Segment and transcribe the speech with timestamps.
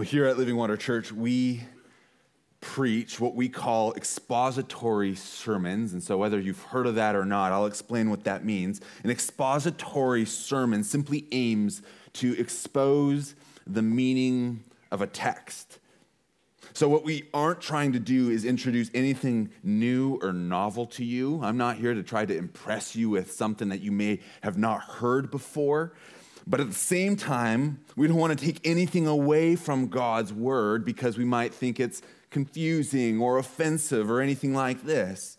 [0.00, 1.60] Well, here at Living Water Church, we
[2.62, 5.92] preach what we call expository sermons.
[5.92, 8.80] And so, whether you've heard of that or not, I'll explain what that means.
[9.04, 11.82] An expository sermon simply aims
[12.14, 13.34] to expose
[13.66, 15.80] the meaning of a text.
[16.72, 21.42] So, what we aren't trying to do is introduce anything new or novel to you.
[21.42, 24.80] I'm not here to try to impress you with something that you may have not
[24.80, 25.92] heard before.
[26.50, 30.84] But at the same time, we don't want to take anything away from God's word
[30.84, 35.38] because we might think it's confusing or offensive or anything like this.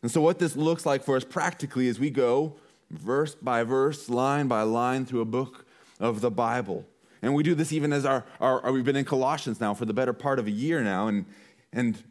[0.00, 2.56] And so, what this looks like for us practically is we go
[2.90, 5.66] verse by verse, line by line through a book
[6.00, 6.86] of the Bible.
[7.20, 9.84] And we do this even as our, our, our we've been in Colossians now for
[9.84, 11.08] the better part of a year now.
[11.08, 11.26] And,
[11.74, 12.02] and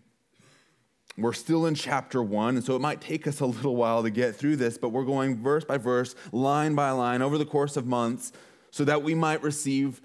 [1.17, 4.09] we're still in chapter one, and so it might take us a little while to
[4.09, 7.75] get through this, but we're going verse by verse, line by line, over the course
[7.75, 8.31] of months,
[8.69, 10.01] so that we might receive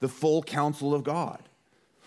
[0.00, 1.42] the full counsel of God.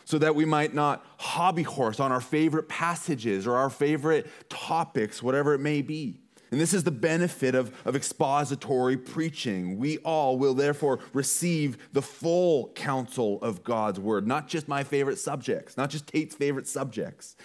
[0.04, 5.24] So that we might not hobby horse on our favorite passages or our favorite topics,
[5.24, 6.20] whatever it may be.
[6.52, 9.78] And this is the benefit of, of expository preaching.
[9.78, 15.18] We all will therefore receive the full counsel of God's word, not just my favorite
[15.18, 17.38] subjects, not just Tate's favorite subjects.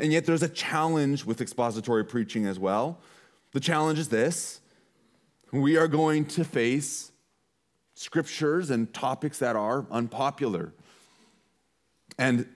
[0.00, 2.98] And yet there's a challenge with expository preaching as well.
[3.52, 4.60] The challenge is this
[5.52, 7.10] we are going to face
[7.94, 10.72] scriptures and topics that are unpopular.
[12.18, 12.46] And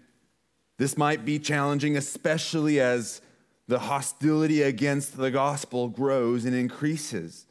[0.78, 3.20] this might be challenging, especially as
[3.66, 7.46] the hostility against the gospel grows and increases.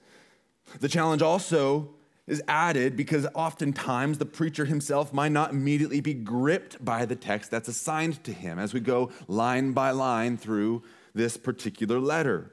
[0.80, 1.90] The challenge also
[2.28, 7.52] is added because oftentimes the preacher himself might not immediately be gripped by the text
[7.52, 10.82] that's assigned to him as we go line by line through
[11.14, 12.52] this particular letter.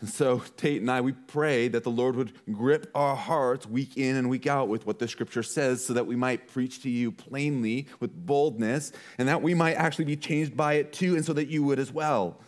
[0.00, 3.98] And so, Tate and I, we pray that the Lord would grip our hearts week
[3.98, 6.90] in and week out with what the scripture says so that we might preach to
[6.90, 11.24] you plainly with boldness and that we might actually be changed by it too, and
[11.24, 12.40] so that you would as well.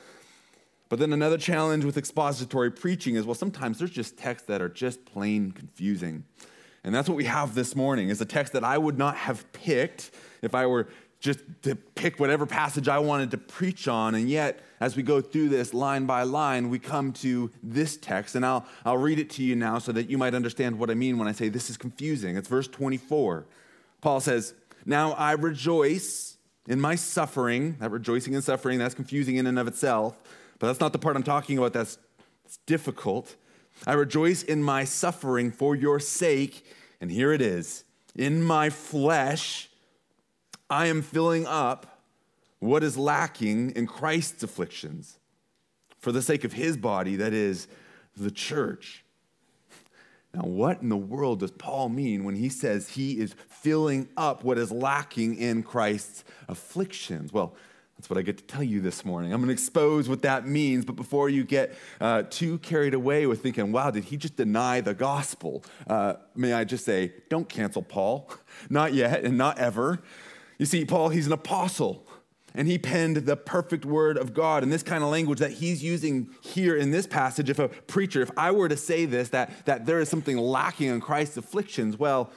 [0.93, 4.69] But then another challenge with expository preaching is well, sometimes there's just texts that are
[4.69, 6.25] just plain confusing.
[6.85, 9.51] And that's what we have this morning is a text that I would not have
[9.55, 10.11] picked
[10.43, 10.89] if I were
[11.19, 14.15] just to pick whatever passage I wanted to preach on.
[14.15, 18.35] And yet, as we go through this line by line, we come to this text.
[18.35, 20.95] And I'll, I'll read it to you now so that you might understand what I
[20.95, 22.37] mean when I say this is confusing.
[22.37, 23.47] It's verse 24.
[24.03, 24.53] Paul says,
[24.85, 26.37] Now I rejoice
[26.69, 27.77] in my suffering.
[27.81, 30.19] That rejoicing in suffering, that's confusing in and of itself.
[30.63, 31.99] But that's not the part I'm talking about that's,
[32.45, 33.35] that's difficult.
[33.85, 36.65] I rejoice in my suffering for your sake.
[37.01, 37.83] And here it is
[38.15, 39.69] in my flesh,
[40.71, 42.05] I am filling up
[42.61, 45.19] what is lacking in Christ's afflictions
[45.99, 47.67] for the sake of his body, that is,
[48.17, 49.05] the church.
[50.33, 54.45] Now, what in the world does Paul mean when he says he is filling up
[54.45, 57.33] what is lacking in Christ's afflictions?
[57.33, 57.57] Well,
[58.03, 59.33] that's what I get to tell you this morning.
[59.33, 63.29] I'm going to expose what that means, but before you get uh, too carried away
[63.29, 65.63] with thinking, wow, did he just deny the gospel?
[65.87, 68.29] Uh, may I just say, don't cancel Paul.
[68.69, 70.03] Not yet and not ever.
[70.59, 72.05] You see, Paul, he's an apostle,
[72.57, 74.65] and he penned the perfect word of God.
[74.65, 78.21] And this kind of language that he's using here in this passage, if a preacher,
[78.21, 81.97] if I were to say this, that, that there is something lacking in Christ's afflictions,
[81.97, 82.33] well,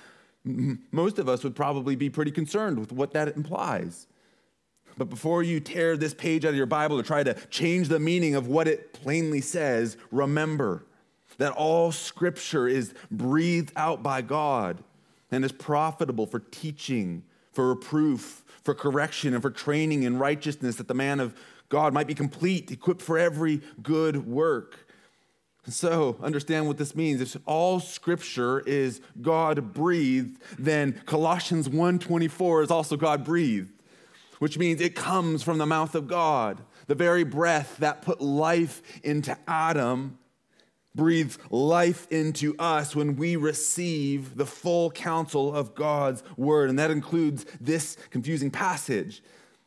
[0.45, 4.05] m- most of us would probably be pretty concerned with what that implies.
[4.97, 7.99] But before you tear this page out of your Bible to try to change the
[7.99, 10.85] meaning of what it plainly says, remember
[11.37, 14.83] that all scripture is breathed out by God
[15.31, 20.87] and is profitable for teaching, for reproof, for correction, and for training in righteousness, that
[20.87, 21.35] the man of
[21.67, 24.87] God might be complete, equipped for every good work.
[25.67, 27.21] So, understand what this means.
[27.21, 33.74] If all scripture is God breathed, then Colossians 1:24 is also God breathed
[34.39, 36.61] which means it comes from the mouth of God.
[36.87, 40.17] The very breath that put life into Adam
[40.93, 46.69] breathes life into us when we receive the full counsel of God's word.
[46.69, 49.21] And that includes this confusing passage.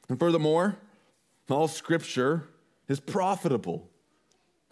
[0.09, 0.79] And furthermore,
[1.51, 2.49] all scripture
[2.89, 3.89] is profitable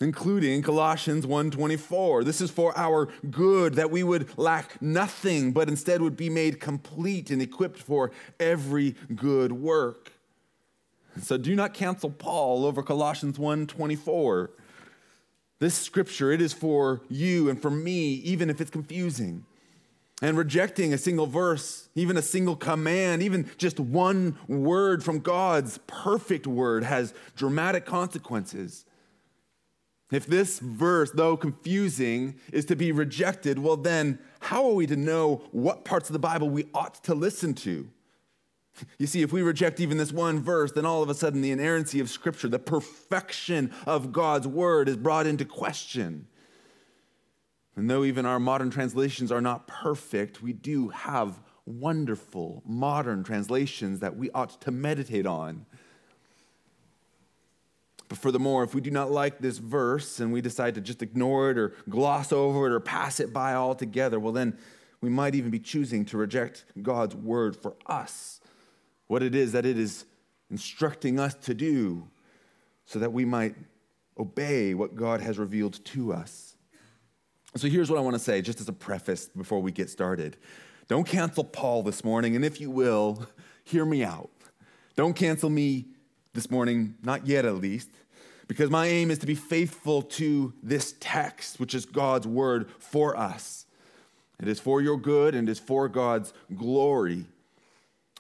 [0.01, 2.25] including Colossians 1:24.
[2.25, 6.61] This is for our good that we would lack nothing but instead would be made
[6.61, 10.13] complete and equipped for every good work.
[11.23, 14.51] So do not cancel Paul over Colossians 1:24.
[15.59, 19.47] This scripture it is for you and for me even if it's confusing.
[20.23, 25.79] And rejecting a single verse, even a single command, even just one word from God's
[25.87, 28.87] perfect word has dramatic consequences.
[30.11, 34.97] If this verse, though confusing, is to be rejected, well, then how are we to
[34.97, 37.89] know what parts of the Bible we ought to listen to?
[38.99, 41.51] You see, if we reject even this one verse, then all of a sudden the
[41.51, 46.29] inerrancy of Scripture, the perfection of God's word is brought into question.
[47.75, 54.01] And though even our modern translations are not perfect, we do have wonderful modern translations
[54.01, 55.67] that we ought to meditate on.
[58.09, 61.51] But furthermore, if we do not like this verse and we decide to just ignore
[61.51, 64.57] it or gloss over it or pass it by altogether, well, then
[65.01, 68.41] we might even be choosing to reject God's word for us,
[69.09, 70.05] what it is that it is
[70.51, 72.09] instructing us to do,
[72.85, 73.57] so that we might
[74.19, 76.57] obey what God has revealed to us.
[77.57, 80.37] So here's what I want to say, just as a preface before we get started.
[80.89, 83.27] Don't cancel Paul this morning, and if you will,
[83.65, 84.31] hear me out.
[84.95, 85.87] Don't cancel me
[86.37, 87.91] this morning, not yet at least,
[88.47, 93.17] because my aim is to be faithful to this text, which is God's word for
[93.17, 93.67] us.
[94.41, 97.25] It is for your good and it is for God's glory.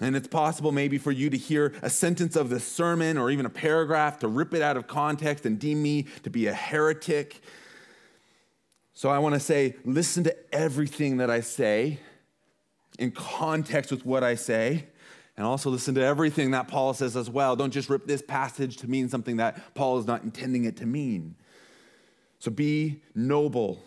[0.00, 3.46] And it's possible maybe for you to hear a sentence of the sermon or even
[3.46, 7.40] a paragraph to rip it out of context and deem me to be a heretic.
[8.94, 12.00] So I want to say, listen to everything that I say
[12.98, 14.86] in context with what I say.
[15.36, 17.56] And also listen to everything that Paul says as well.
[17.56, 20.86] Don't just rip this passage to mean something that Paul is not intending it to
[20.86, 21.36] mean.
[22.38, 23.82] So be noble,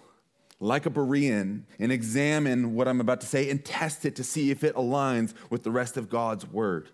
[0.59, 4.51] like a Berean, and examine what I'm about to say and test it to see
[4.51, 6.89] if it aligns with the rest of God's word.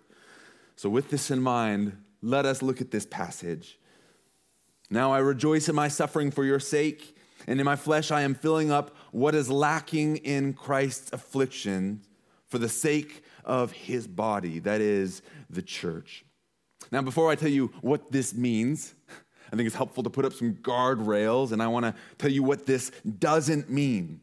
[0.77, 3.79] So, with this in mind, let us look at this passage.
[4.89, 7.15] Now I rejoice in my suffering for your sake
[7.47, 12.01] and in my flesh I am filling up what is lacking in Christ's affliction
[12.47, 16.25] for the sake of his body, that is, the church.
[16.91, 18.93] Now, before I tell you what this means,
[19.51, 22.43] I think it's helpful to put up some guardrails, and I want to tell you
[22.43, 24.21] what this doesn't mean.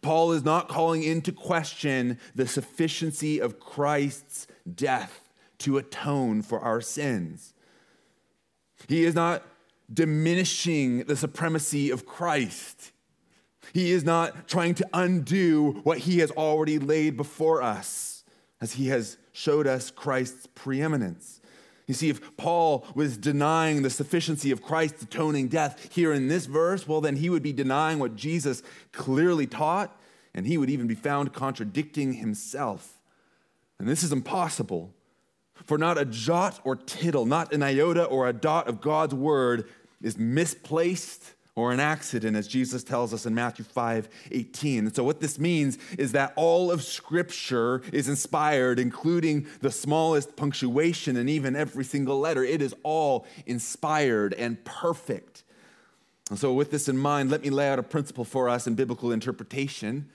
[0.00, 5.28] Paul is not calling into question the sufficiency of Christ's death
[5.58, 7.52] to atone for our sins.
[8.88, 9.42] He is not
[9.92, 12.91] diminishing the supremacy of Christ.
[13.72, 18.24] He is not trying to undo what he has already laid before us,
[18.60, 21.40] as he has showed us Christ's preeminence.
[21.86, 26.46] You see, if Paul was denying the sufficiency of Christ's atoning death here in this
[26.46, 29.98] verse, well, then he would be denying what Jesus clearly taught,
[30.34, 33.00] and he would even be found contradicting himself.
[33.78, 34.94] And this is impossible.
[35.64, 39.68] For not a jot or tittle, not an iota or a dot of God's word
[40.00, 44.86] is misplaced or an accident, as Jesus tells us in Matthew 5 18.
[44.86, 50.34] And so, what this means is that all of Scripture is inspired, including the smallest
[50.36, 52.42] punctuation and even every single letter.
[52.42, 55.44] It is all inspired and perfect.
[56.30, 58.74] And so, with this in mind, let me lay out a principle for us in
[58.74, 60.08] biblical interpretation.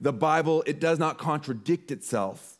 [0.00, 2.58] The Bible, it does not contradict itself.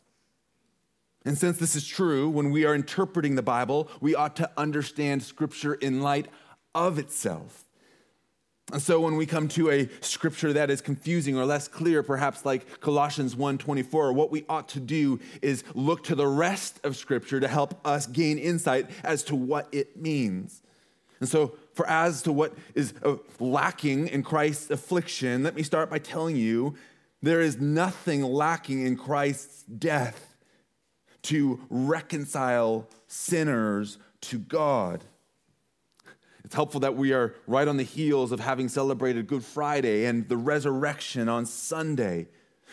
[1.23, 5.23] And since this is true, when we are interpreting the Bible, we ought to understand
[5.23, 6.27] Scripture in light
[6.75, 7.64] of itself.
[8.71, 12.45] And so when we come to a scripture that is confusing or less clear, perhaps
[12.45, 17.39] like Colossians 1:24, what we ought to do is look to the rest of scripture
[17.39, 20.63] to help us gain insight as to what it means.
[21.19, 22.93] And so for as to what is
[23.39, 26.75] lacking in Christ's affliction, let me start by telling you
[27.21, 30.35] there is nothing lacking in Christ's death
[31.23, 35.05] to reconcile sinners to God.
[36.45, 40.29] It's helpful that we are right on the heels of having celebrated Good Friday and
[40.29, 42.27] the resurrection on Sunday.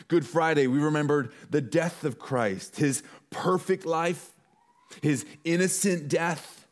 [0.09, 4.35] Good Friday, we remembered the death of Christ, his perfect life,
[5.01, 6.69] his innocent death,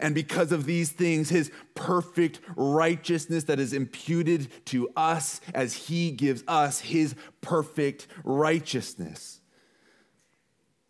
[0.00, 6.10] and because of these things, his perfect righteousness that is imputed to us as he
[6.10, 9.40] gives us his perfect righteousness.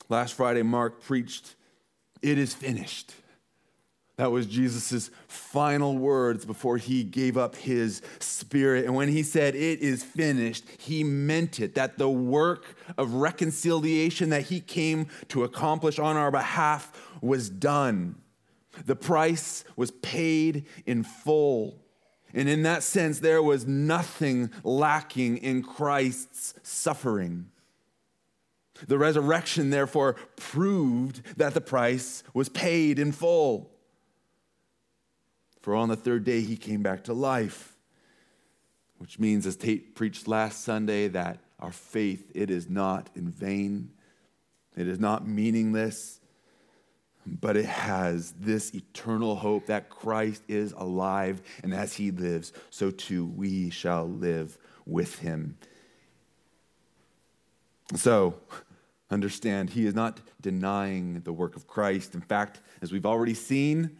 [0.08, 1.54] Last Friday, Mark preached,
[2.22, 3.14] It is finished.
[4.16, 8.84] That was Jesus' final words before he gave up his spirit.
[8.84, 11.74] And when he said, It is finished, he meant it.
[11.74, 18.14] That the work of reconciliation that he came to accomplish on our behalf was done.
[18.86, 21.80] The price was paid in full.
[22.32, 27.46] And in that sense, there was nothing lacking in Christ's suffering.
[28.88, 33.70] The resurrection, therefore, proved that the price was paid in full.
[35.64, 37.74] For on the third day, he came back to life,
[38.98, 43.90] which means, as Tate preached last Sunday, that our faith, it is not in vain,
[44.76, 46.20] it is not meaningless,
[47.24, 52.90] but it has this eternal hope that Christ is alive, and as he lives, so
[52.90, 55.56] too we shall live with him.
[57.94, 58.34] So,
[59.10, 62.14] understand, he is not denying the work of Christ.
[62.14, 63.96] In fact, as we've already seen,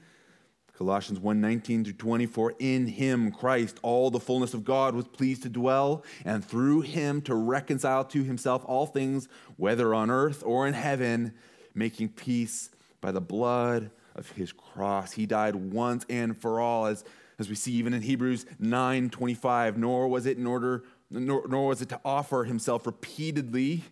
[0.76, 5.45] Colossians 1 19 through 24, in him, Christ, all the fullness of God was pleased
[5.45, 10.66] to dwell, and through him to reconcile to himself all things, whether on earth or
[10.66, 11.33] in heaven,
[11.75, 15.12] making peace by the blood of his cross.
[15.12, 17.04] He died once and for all, as,
[17.38, 21.69] as we see even in Hebrews 9 25, nor was it in order, nor, nor
[21.69, 23.85] was it to offer himself repeatedly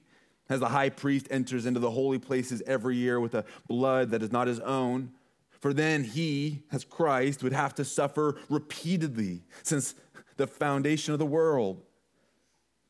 [0.49, 4.21] as the high priest enters into the holy places every year with a blood that
[4.21, 5.13] is not his own
[5.63, 9.95] for then he, as Christ, would have to suffer repeatedly since
[10.37, 11.81] the foundation of the world.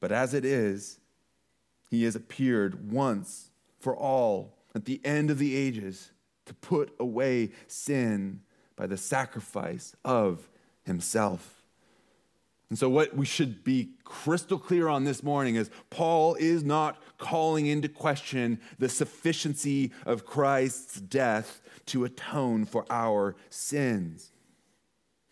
[0.00, 0.98] But as it is,
[1.90, 6.12] he has appeared once for all at the end of the ages
[6.46, 8.40] to put away sin
[8.74, 10.48] by the sacrifice of
[10.82, 11.61] himself.
[12.72, 17.02] And so, what we should be crystal clear on this morning is Paul is not
[17.18, 24.32] calling into question the sufficiency of Christ's death to atone for our sins.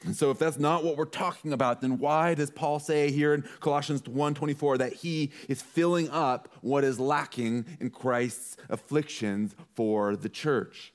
[0.04, 3.32] And so if that's not what we're talking about, then why does Paul say here
[3.32, 10.14] in Colossians 1:24 that he is filling up what is lacking in Christ's afflictions for
[10.14, 10.92] the church?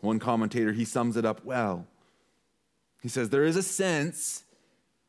[0.00, 1.86] One commentator he sums it up well.
[3.00, 4.43] He says there is a sense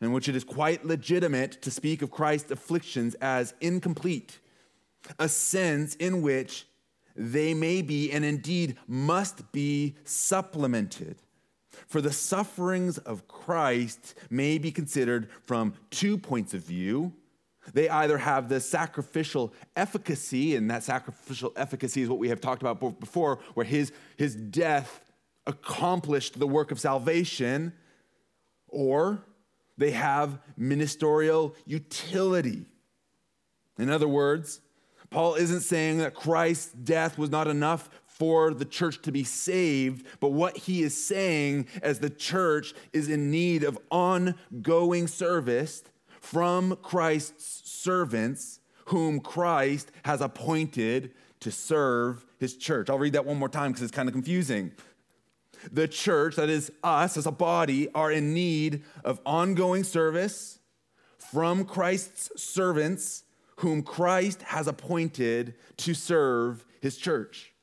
[0.01, 4.39] in which it is quite legitimate to speak of Christ's afflictions as incomplete,
[5.19, 6.67] a sense in which
[7.15, 11.17] they may be and indeed must be supplemented.
[11.87, 17.13] For the sufferings of Christ may be considered from two points of view.
[17.73, 22.61] They either have the sacrificial efficacy, and that sacrificial efficacy is what we have talked
[22.61, 25.03] about before, where his, his death
[25.47, 27.73] accomplished the work of salvation,
[28.67, 29.23] or
[29.77, 32.65] they have ministerial utility.
[33.77, 34.61] In other words,
[35.09, 40.05] Paul isn't saying that Christ's death was not enough for the church to be saved,
[40.19, 45.83] but what he is saying as the church is in need of ongoing service
[46.21, 52.89] from Christ's servants, whom Christ has appointed to serve his church.
[52.89, 54.71] I'll read that one more time because it's kind of confusing.
[55.71, 60.59] The church, that is us as a body, are in need of ongoing service
[61.17, 63.23] from Christ's servants
[63.57, 67.53] whom Christ has appointed to serve his church.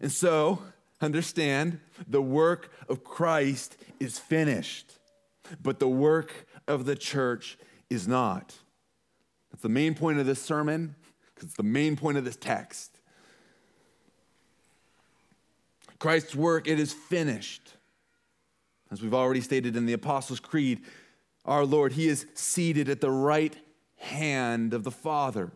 [0.00, 0.62] And so,
[1.00, 4.98] understand the work of Christ is finished,
[5.62, 7.58] but the work of the church
[7.90, 8.54] is not.
[9.50, 10.94] That's the main point of this sermon,
[11.34, 12.91] because it's the main point of this text.
[16.02, 17.74] Christ's work, it is finished.
[18.90, 20.80] As we've already stated in the Apostles' Creed,
[21.44, 23.56] our Lord, He is seated at the right
[23.98, 25.52] hand of the Father.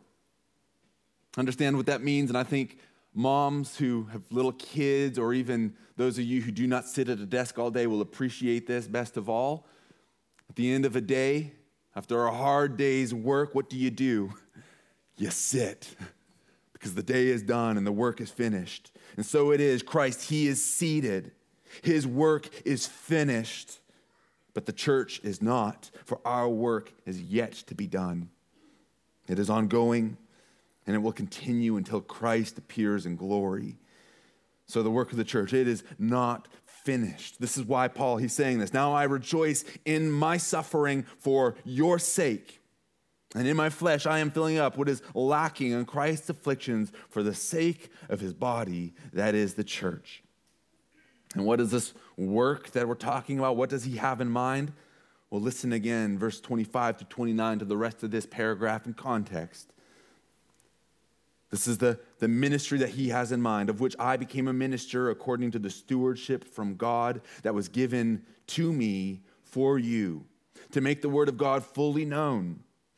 [1.36, 2.30] Understand what that means?
[2.30, 2.78] And I think
[3.12, 7.18] moms who have little kids, or even those of you who do not sit at
[7.18, 9.66] a desk all day, will appreciate this best of all.
[10.48, 11.54] At the end of a day,
[11.96, 14.32] after a hard day's work, what do you do?
[15.16, 15.96] You sit
[16.78, 18.92] because the day is done and the work is finished.
[19.16, 19.82] And so it is.
[19.82, 21.32] Christ, He is seated,
[21.82, 23.80] His work is finished,
[24.52, 28.28] but the church is not, for our work is yet to be done.
[29.26, 30.18] It is ongoing
[30.86, 33.76] and it will continue until Christ appears in glory.
[34.66, 37.40] So the work of the church, it is not finished.
[37.40, 38.72] This is why Paul he's saying this.
[38.72, 42.55] Now I rejoice in my suffering for your sake.
[43.36, 47.22] And in my flesh I am filling up what is lacking in Christ's afflictions for
[47.22, 50.22] the sake of his body, that is the church.
[51.34, 53.58] And what is this work that we're talking about?
[53.58, 54.72] What does he have in mind?
[55.28, 59.70] Well, listen again, verse 25 to 29, to the rest of this paragraph in context.
[61.50, 64.54] This is the, the ministry that he has in mind, of which I became a
[64.54, 70.24] minister according to the stewardship from God that was given to me for you,
[70.70, 72.60] to make the word of God fully known,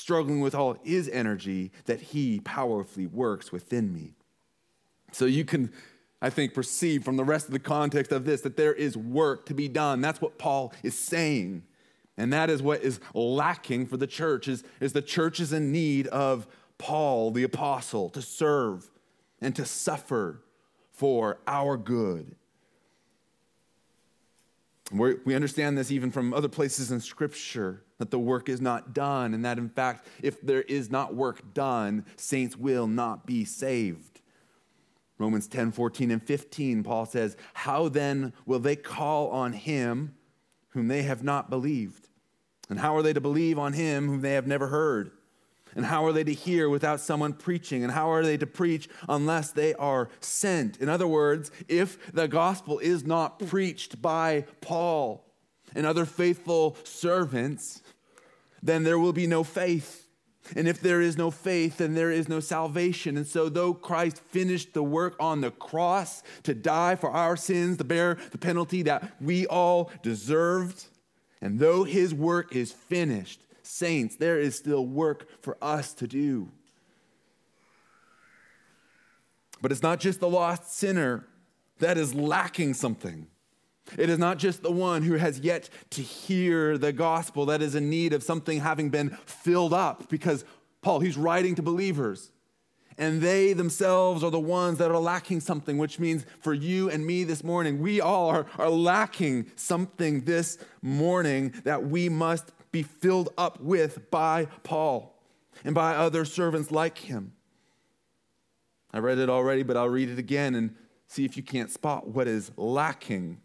[0.00, 4.14] struggling with all his energy that he powerfully works within me.
[5.12, 5.70] So you can
[6.22, 9.46] I think, perceive from the rest of the context of this that there is work
[9.46, 10.00] to be done.
[10.00, 11.62] That's what Paul is saying.
[12.18, 15.72] And that is what is lacking for the church is, is the church is in
[15.72, 18.90] need of Paul the apostle to serve
[19.40, 20.42] and to suffer
[20.92, 22.36] for our good.
[24.92, 28.92] We're, we understand this even from other places in Scripture that the work is not
[28.92, 33.44] done, and that in fact, if there is not work done, saints will not be
[33.44, 34.22] saved.
[35.18, 40.14] Romans 10 14 and 15, Paul says, How then will they call on him
[40.70, 42.08] whom they have not believed?
[42.70, 45.10] And how are they to believe on him whom they have never heard?
[45.76, 47.84] And how are they to hear without someone preaching?
[47.84, 50.78] And how are they to preach unless they are sent?
[50.78, 55.24] In other words, if the gospel is not preached by Paul
[55.74, 57.82] and other faithful servants,
[58.62, 60.06] then there will be no faith.
[60.56, 63.16] And if there is no faith, then there is no salvation.
[63.16, 67.76] And so, though Christ finished the work on the cross to die for our sins,
[67.76, 70.86] to bear the penalty that we all deserved,
[71.40, 76.50] and though his work is finished, saints, there is still work for us to do.
[79.62, 81.26] But it's not just the lost sinner
[81.78, 83.26] that is lacking something.
[83.98, 87.74] It is not just the one who has yet to hear the gospel that is
[87.74, 90.44] in need of something having been filled up, because
[90.82, 92.32] Paul, he's writing to believers.
[92.98, 97.06] And they themselves are the ones that are lacking something, which means for you and
[97.06, 102.82] me this morning, we all are, are lacking something this morning that we must be
[102.82, 105.16] filled up with by Paul
[105.64, 107.32] and by other servants like him.
[108.92, 110.74] I read it already, but I'll read it again and
[111.06, 113.40] see if you can't spot what is lacking.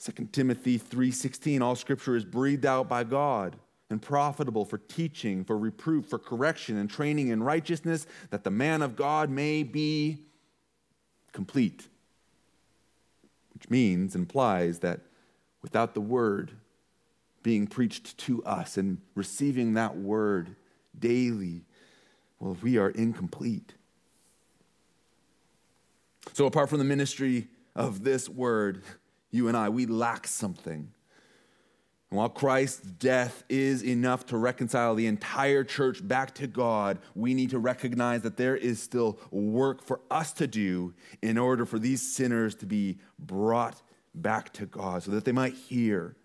[0.00, 3.56] 2 Timothy 3:16 all scripture is breathed out by God
[3.90, 8.80] and profitable for teaching, for reproof, for correction and training in righteousness that the man
[8.80, 10.24] of God may be
[11.32, 11.88] complete.
[13.52, 15.00] Which means implies that
[15.60, 16.52] without the word
[17.42, 20.56] being preached to us and receiving that word
[20.98, 21.64] daily,
[22.38, 23.74] well, we are incomplete.
[26.32, 28.82] So, apart from the ministry of this word,
[29.30, 30.92] you and I, we lack something.
[32.10, 37.34] And while Christ's death is enough to reconcile the entire church back to God, we
[37.34, 41.78] need to recognize that there is still work for us to do in order for
[41.78, 43.80] these sinners to be brought
[44.14, 46.16] back to God so that they might hear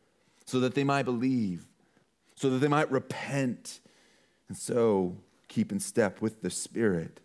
[0.46, 1.66] so that they might believe,
[2.36, 3.80] so that they might repent,
[4.48, 7.20] and so keep in step with the Spirit.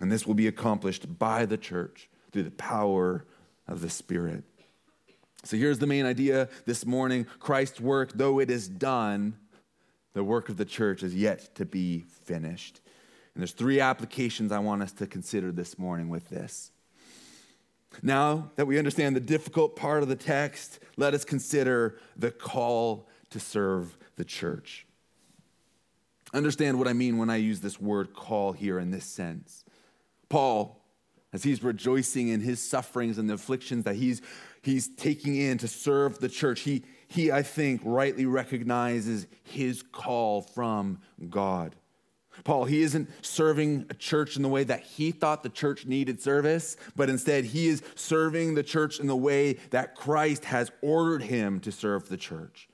[0.00, 3.26] And this will be accomplished by the church through the power
[3.66, 4.44] of the Spirit.
[5.44, 9.36] So here's the main idea this morning Christ's work, though it is done,
[10.14, 12.80] the work of the church is yet to be finished.
[13.34, 16.70] And there's three applications I want us to consider this morning with this.
[18.02, 23.08] Now that we understand the difficult part of the text, let us consider the call
[23.30, 24.86] to serve the church.
[26.32, 29.64] Understand what I mean when I use this word call here in this sense.
[30.28, 30.83] Paul,
[31.34, 34.22] as he's rejoicing in his sufferings and the afflictions that he's,
[34.62, 40.42] he's taking in to serve the church, he, he, I think, rightly recognizes his call
[40.42, 41.74] from God.
[42.44, 46.22] Paul, he isn't serving a church in the way that he thought the church needed
[46.22, 51.22] service, but instead he is serving the church in the way that Christ has ordered
[51.22, 52.68] him to serve the church.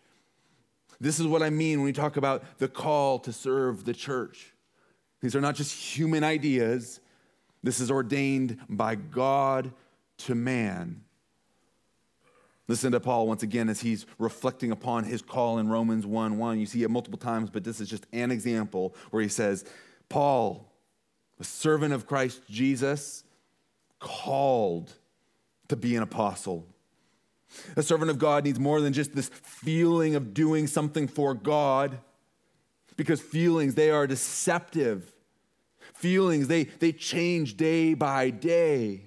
[1.00, 4.52] This is what I mean when we talk about the call to serve the church.
[5.22, 7.00] These are not just human ideas,
[7.62, 9.72] this is ordained by God
[10.18, 11.02] to man.
[12.68, 16.60] Listen to Paul once again as he's reflecting upon his call in Romans 1 1.
[16.60, 19.64] You see it multiple times, but this is just an example where he says,
[20.08, 20.72] Paul,
[21.40, 23.24] a servant of Christ Jesus,
[23.98, 24.92] called
[25.68, 26.66] to be an apostle.
[27.76, 31.98] A servant of God needs more than just this feeling of doing something for God,
[32.96, 35.12] because feelings, they are deceptive.
[36.00, 39.02] Feelings, they, they change day by day.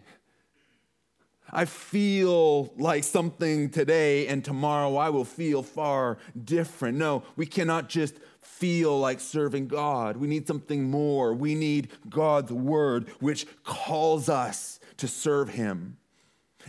[1.51, 6.99] I feel like something today, and tomorrow I will feel far different.
[6.99, 10.17] No, we cannot just feel like serving God.
[10.17, 11.33] We need something more.
[11.33, 15.97] We need God's word, which calls us to serve Him.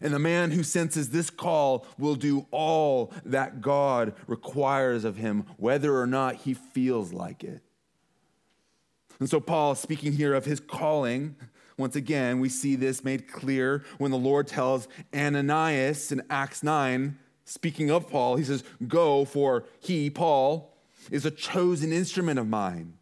[0.00, 5.44] And the man who senses this call will do all that God requires of him,
[5.56, 7.63] whether or not he feels like it.
[9.24, 11.36] And so, Paul, speaking here of his calling,
[11.78, 17.18] once again, we see this made clear when the Lord tells Ananias in Acts 9,
[17.46, 20.76] speaking of Paul, he says, Go, for he, Paul,
[21.10, 22.98] is a chosen instrument of mine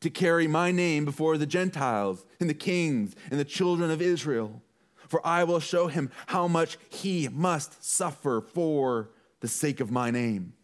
[0.00, 4.62] to carry my name before the Gentiles and the kings and the children of Israel.
[5.08, 9.10] For I will show him how much he must suffer for
[9.40, 10.54] the sake of my name.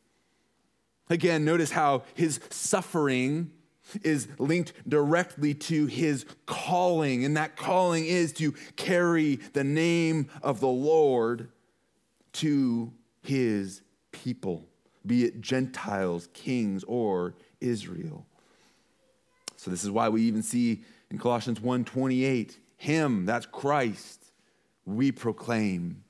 [1.10, 3.50] Again, notice how his suffering
[4.02, 10.60] is linked directly to his calling, and that calling is to carry the name of
[10.60, 11.48] the Lord
[12.34, 14.66] to his people,
[15.06, 18.26] be it Gentiles, kings, or Israel.
[19.56, 24.32] So this is why we even see in Colossians 1:28, him, that's Christ,
[24.84, 26.02] we proclaim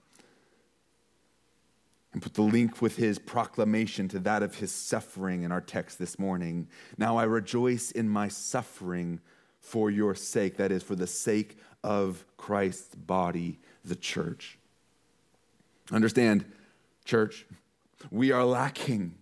[2.13, 5.99] and put the link with his proclamation to that of his suffering in our text
[5.99, 6.69] this morning.
[6.99, 9.21] Now I rejoice in my suffering
[9.61, 14.59] for your sake, that is, for the sake of Christ's body, the church.
[15.91, 16.45] Understand,
[17.05, 17.47] church,
[18.11, 19.15] we are lacking.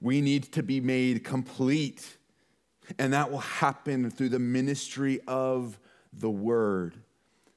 [0.00, 2.16] We need to be made complete.
[2.98, 5.78] And that will happen through the ministry of
[6.12, 6.94] the word.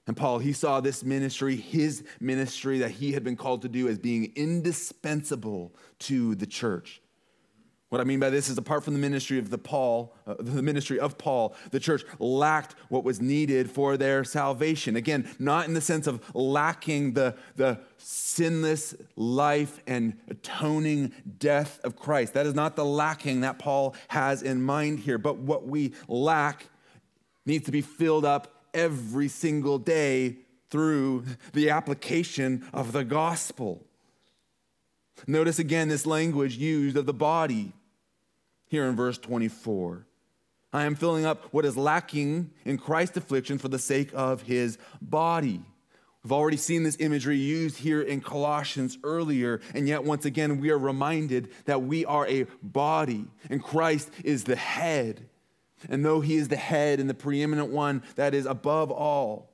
[0.06, 3.88] And Paul, he saw this ministry, his ministry that he had been called to do,
[3.88, 7.02] as being indispensable to the church.
[7.94, 10.64] What I mean by this is, apart from the ministry of the Paul, uh, the
[10.64, 14.96] ministry of Paul, the church lacked what was needed for their salvation.
[14.96, 21.96] Again, not in the sense of lacking the, the sinless life and atoning death of
[21.96, 22.34] Christ.
[22.34, 25.20] That is not the lacking that Paul has in mind here.
[25.20, 26.70] But what we lack
[27.46, 30.38] needs to be filled up every single day
[30.70, 33.86] through the application of the gospel.
[35.28, 37.74] Notice again this language used of the body
[38.68, 40.08] here in verse 24.
[40.74, 44.80] I am filling up what is lacking in Christ's affliction for the sake of his
[45.00, 45.62] body.
[46.24, 50.72] We've already seen this imagery used here in Colossians earlier, and yet once again we
[50.72, 55.30] are reminded that we are a body and Christ is the head.
[55.90, 59.54] And though he is the head and the preeminent one that is above all,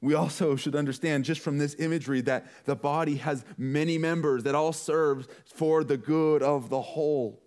[0.00, 4.54] we also should understand just from this imagery that the body has many members that
[4.54, 7.42] all serve for the good of the whole.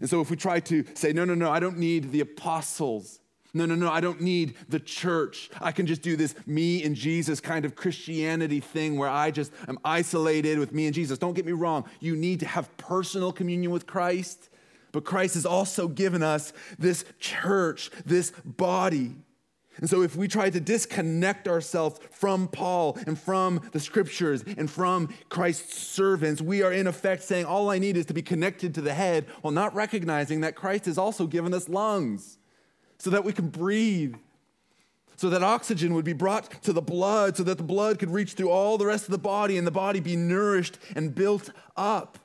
[0.00, 3.20] And so if we try to say, no, no, no, I don't need the apostles.
[3.54, 5.48] No, no, no, I don't need the church.
[5.60, 9.52] I can just do this me and Jesus kind of Christianity thing where I just
[9.66, 11.18] am isolated with me and Jesus.
[11.18, 11.88] Don't get me wrong.
[12.00, 14.50] You need to have personal communion with Christ,
[14.96, 19.14] but Christ has also given us this church, this body.
[19.76, 24.70] And so, if we try to disconnect ourselves from Paul and from the scriptures and
[24.70, 28.74] from Christ's servants, we are in effect saying, All I need is to be connected
[28.76, 32.38] to the head, while not recognizing that Christ has also given us lungs
[32.96, 34.14] so that we can breathe,
[35.16, 38.32] so that oxygen would be brought to the blood, so that the blood could reach
[38.32, 42.18] through all the rest of the body and the body be nourished and built up.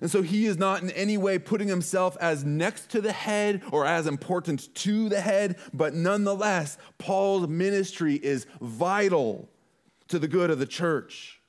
[0.00, 3.62] And so he is not in any way putting himself as next to the head
[3.72, 9.48] or as important to the head, but nonetheless, Paul's ministry is vital
[10.08, 11.40] to the good of the church.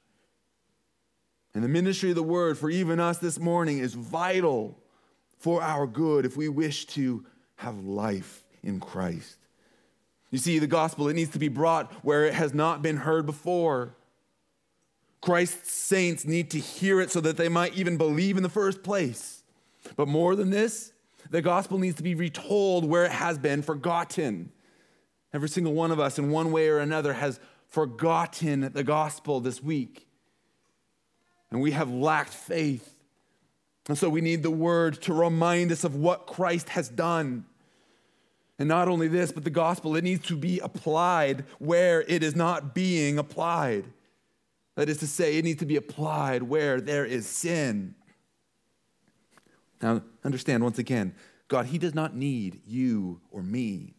[1.54, 4.78] And the ministry of the word for even us this morning is vital
[5.40, 7.26] for our good if we wish to
[7.58, 9.38] have life in Christ.
[10.30, 13.26] You see, the gospel, it needs to be brought where it has not been heard
[13.26, 13.96] before.
[15.22, 18.84] Christ's saints need to hear it so that they might even believe in the first
[18.84, 19.44] place.
[19.96, 20.92] But more than this,
[21.30, 24.52] the gospel needs to be retold where it has been forgotten.
[25.34, 29.62] Every single one of us, in one way or another, has forgotten the gospel this
[29.62, 30.08] week.
[31.52, 32.94] And we have lacked faith.
[33.88, 37.46] And so we need the word to remind us of what Christ has done.
[38.60, 42.36] And not only this, but the gospel, it needs to be applied where it is
[42.36, 43.86] not being applied.
[44.78, 47.96] That is to say, it needs to be applied where there is sin.
[49.82, 51.16] Now, understand once again,
[51.48, 53.96] God, He does not need you or me.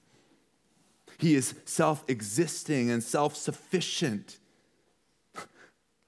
[1.19, 4.38] He is self existing and self sufficient.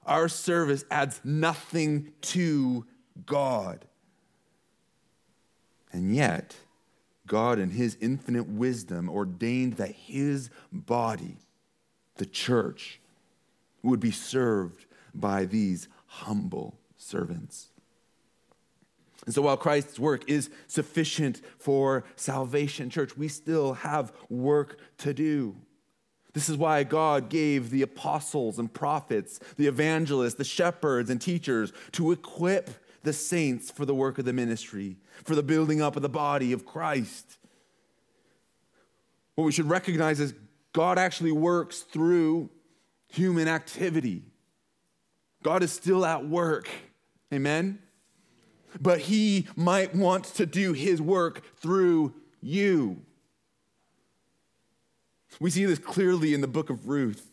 [0.05, 2.85] Our service adds nothing to
[3.25, 3.83] God.
[5.91, 6.55] And yet,
[7.27, 11.39] God, in His infinite wisdom, ordained that His body,
[12.15, 13.00] the church,
[13.83, 17.69] would be served by these humble servants.
[19.25, 25.13] And so while Christ's work is sufficient for salvation, church, we still have work to
[25.13, 25.55] do.
[26.33, 31.73] This is why God gave the apostles and prophets, the evangelists, the shepherds and teachers
[31.91, 32.69] to equip
[33.03, 36.53] the saints for the work of the ministry, for the building up of the body
[36.53, 37.37] of Christ.
[39.35, 40.33] What we should recognize is
[40.71, 42.49] God actually works through
[43.11, 44.23] human activity.
[45.43, 46.69] God is still at work.
[47.33, 47.79] Amen?
[48.79, 53.01] But He might want to do His work through you.
[55.39, 57.27] We see this clearly in the book of Ruth.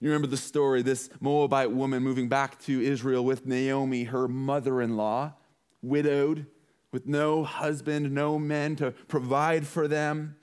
[0.00, 4.80] You remember the story this Moabite woman moving back to Israel with Naomi, her mother
[4.80, 5.34] in law,
[5.80, 6.46] widowed,
[6.90, 10.36] with no husband, no men to provide for them.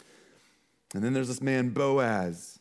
[0.93, 2.59] And then there's this man, Boaz,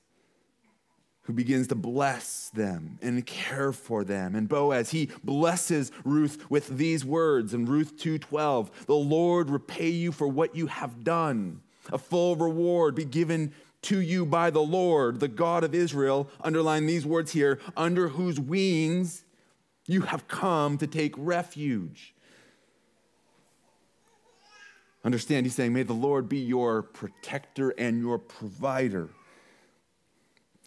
[1.28, 4.34] who begins to bless them and care for them.
[4.34, 10.10] And Boaz, he blesses Ruth with these words in Ruth 2:12, "The Lord repay you
[10.10, 11.60] for what you have done.
[11.92, 16.86] A full reward be given to you by the Lord, the God of Israel." Underline
[16.86, 19.24] these words here, "under whose wings
[19.86, 22.14] you have come to take refuge."
[25.04, 29.10] Understand, he's saying, May the Lord be your protector and your provider.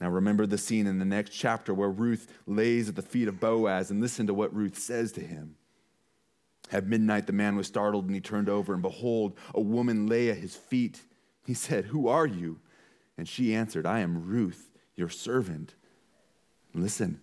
[0.01, 3.39] Now, remember the scene in the next chapter where Ruth lays at the feet of
[3.39, 5.55] Boaz and listen to what Ruth says to him.
[6.71, 10.29] At midnight, the man was startled and he turned over, and behold, a woman lay
[10.29, 11.01] at his feet.
[11.45, 12.59] He said, Who are you?
[13.17, 15.75] And she answered, I am Ruth, your servant.
[16.73, 17.21] Listen,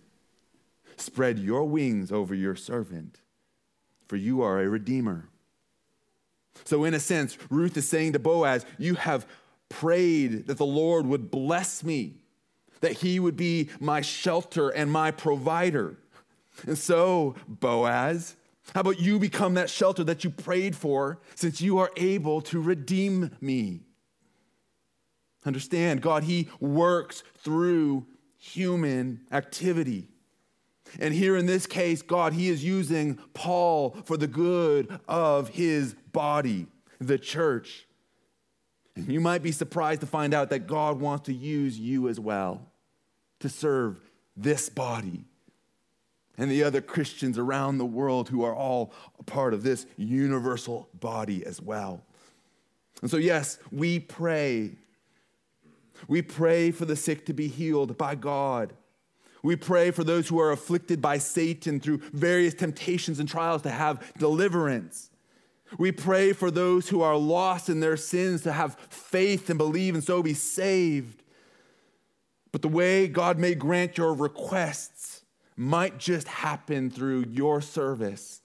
[0.97, 3.19] spread your wings over your servant,
[4.07, 5.29] for you are a redeemer
[6.65, 9.27] so, in a sense, Ruth is saying to Boaz, You have
[9.69, 12.15] prayed that the Lord would bless me,
[12.81, 15.97] that he would be my shelter and my provider.
[16.65, 18.35] And so, Boaz,
[18.73, 22.61] how about you become that shelter that you prayed for since you are able to
[22.61, 23.81] redeem me?
[25.45, 28.05] Understand, God, He works through
[28.37, 30.09] human activity.
[30.99, 35.93] And here in this case, God, He is using Paul for the good of His
[36.11, 36.67] body,
[36.99, 37.87] the church.
[38.95, 42.19] And you might be surprised to find out that God wants to use you as
[42.19, 42.68] well
[43.39, 43.99] to serve
[44.35, 45.25] this body
[46.37, 50.87] and the other Christians around the world who are all a part of this universal
[50.97, 52.01] body as well.
[53.01, 54.71] And so, yes, we pray.
[56.07, 58.73] We pray for the sick to be healed by God.
[59.43, 63.69] We pray for those who are afflicted by Satan through various temptations and trials to
[63.69, 65.09] have deliverance.
[65.77, 69.93] We pray for those who are lost in their sins to have faith and believe
[69.93, 71.18] and so be saved.
[72.51, 75.23] But the way God may grant your requests
[75.55, 78.41] might just happen through your service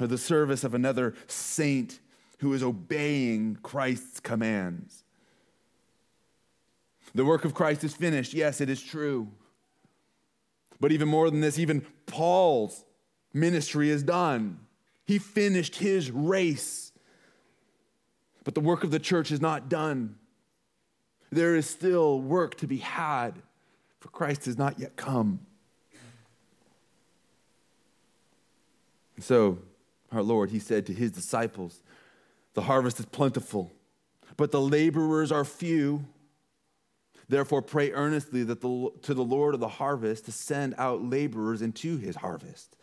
[0.00, 2.00] or the service of another saint
[2.38, 5.04] who is obeying Christ's commands.
[7.14, 8.34] The work of Christ is finished.
[8.34, 9.28] Yes, it is true.
[10.80, 12.84] But even more than this, even Paul's
[13.32, 14.58] ministry is done.
[15.04, 16.92] He finished his race.
[18.44, 20.16] But the work of the church is not done.
[21.32, 23.32] There is still work to be had,
[24.00, 25.40] for Christ has not yet come.
[29.16, 29.58] And so,
[30.12, 31.80] our Lord, He said to His disciples,
[32.52, 33.72] The harvest is plentiful,
[34.36, 36.04] but the laborers are few.
[37.30, 41.62] Therefore, pray earnestly that the, to the Lord of the harvest to send out laborers
[41.62, 42.76] into his harvest.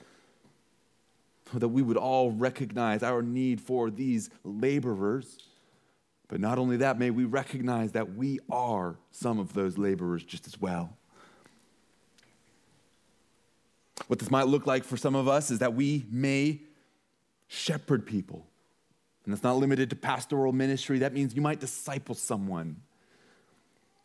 [1.53, 5.48] That we would all recognize our need for these laborers.
[6.29, 10.47] But not only that, may we recognize that we are some of those laborers just
[10.47, 10.95] as well.
[14.07, 16.61] What this might look like for some of us is that we may
[17.47, 18.45] shepherd people.
[19.25, 20.99] And that's not limited to pastoral ministry.
[20.99, 22.77] That means you might disciple someone.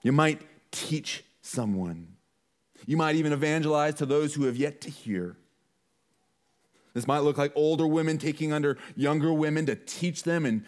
[0.03, 2.09] You might teach someone.
[2.87, 5.37] You might even evangelize to those who have yet to hear.
[6.95, 10.65] This might look like older women taking under younger women to teach them and,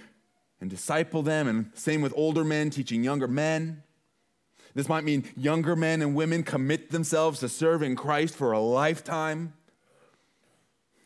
[0.60, 3.82] and disciple them, and same with older men teaching younger men.
[4.74, 9.54] This might mean younger men and women commit themselves to serving Christ for a lifetime.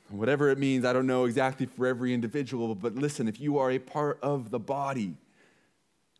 [0.09, 3.71] Whatever it means, I don't know exactly for every individual, but listen, if you are
[3.71, 5.15] a part of the body,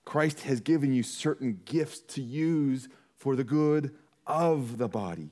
[0.05, 3.95] Christ has given you certain gifts to use for the good
[4.27, 5.31] of the body.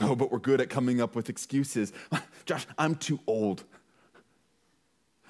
[0.00, 1.92] Oh, but we're good at coming up with excuses.
[2.44, 3.64] Josh, I'm too old.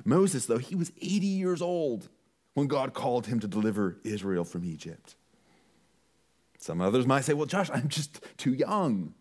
[0.04, 2.08] Moses, though, he was 80 years old
[2.54, 5.16] when God called him to deliver Israel from Egypt.
[6.58, 9.14] Some others might say, well, Josh, I'm just too young.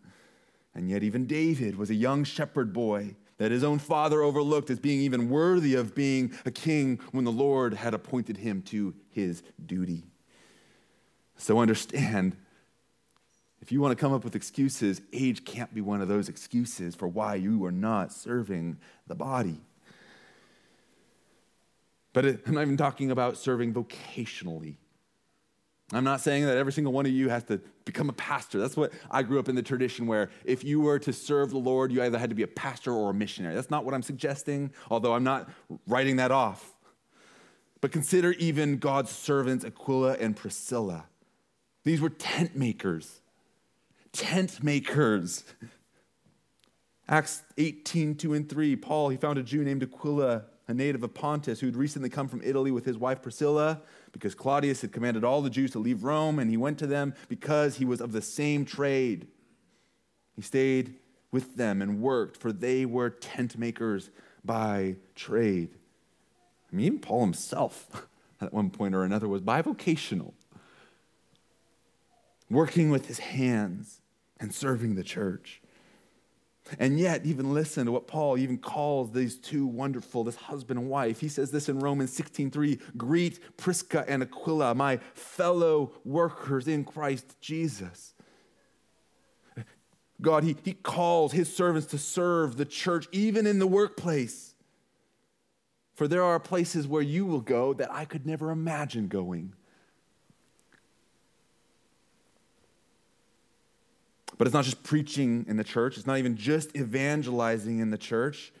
[0.74, 4.78] And yet, even David was a young shepherd boy that his own father overlooked as
[4.78, 9.42] being even worthy of being a king when the Lord had appointed him to his
[9.64, 10.04] duty.
[11.36, 12.36] So understand
[13.60, 16.94] if you want to come up with excuses, age can't be one of those excuses
[16.94, 19.60] for why you are not serving the body.
[22.14, 24.76] But I'm not even talking about serving vocationally.
[25.92, 28.58] I'm not saying that every single one of you has to become a pastor.
[28.58, 31.58] That's what I grew up in the tradition where if you were to serve the
[31.58, 33.54] Lord, you either had to be a pastor or a missionary.
[33.54, 35.50] That's not what I'm suggesting, although I'm not
[35.86, 36.72] writing that off.
[37.82, 41.04] But consider even God's servants, Aquila and Priscilla.
[41.84, 43.20] These were tent makers.
[44.12, 45.44] Tent makers.
[47.08, 51.14] Acts 18, 2 and 3, Paul, he found a Jew named Aquila a native of
[51.14, 53.80] Pontus who'd recently come from Italy with his wife Priscilla,
[54.12, 57.14] because Claudius had commanded all the Jews to leave Rome, and he went to them
[57.28, 59.26] because he was of the same trade.
[60.36, 60.94] He stayed
[61.30, 64.10] with them and worked, for they were tent makers
[64.44, 65.70] by trade.
[66.72, 68.06] I mean, even Paul himself,
[68.40, 70.32] at one point or another, was bivocational,
[72.50, 74.00] working with his hands
[74.40, 75.60] and serving the church.
[76.78, 80.88] And yet, even listen to what Paul even calls these two wonderful, this husband and
[80.88, 81.20] wife.
[81.20, 87.38] He says this in Romans 16:3, greet Prisca and Aquila, my fellow workers in Christ
[87.40, 88.14] Jesus.
[90.20, 94.54] God, he, he calls his servants to serve the church, even in the workplace.
[95.94, 99.52] For there are places where you will go that I could never imagine going.
[104.36, 107.98] But it's not just preaching in the church, it's not even just evangelizing in the
[107.98, 108.52] church,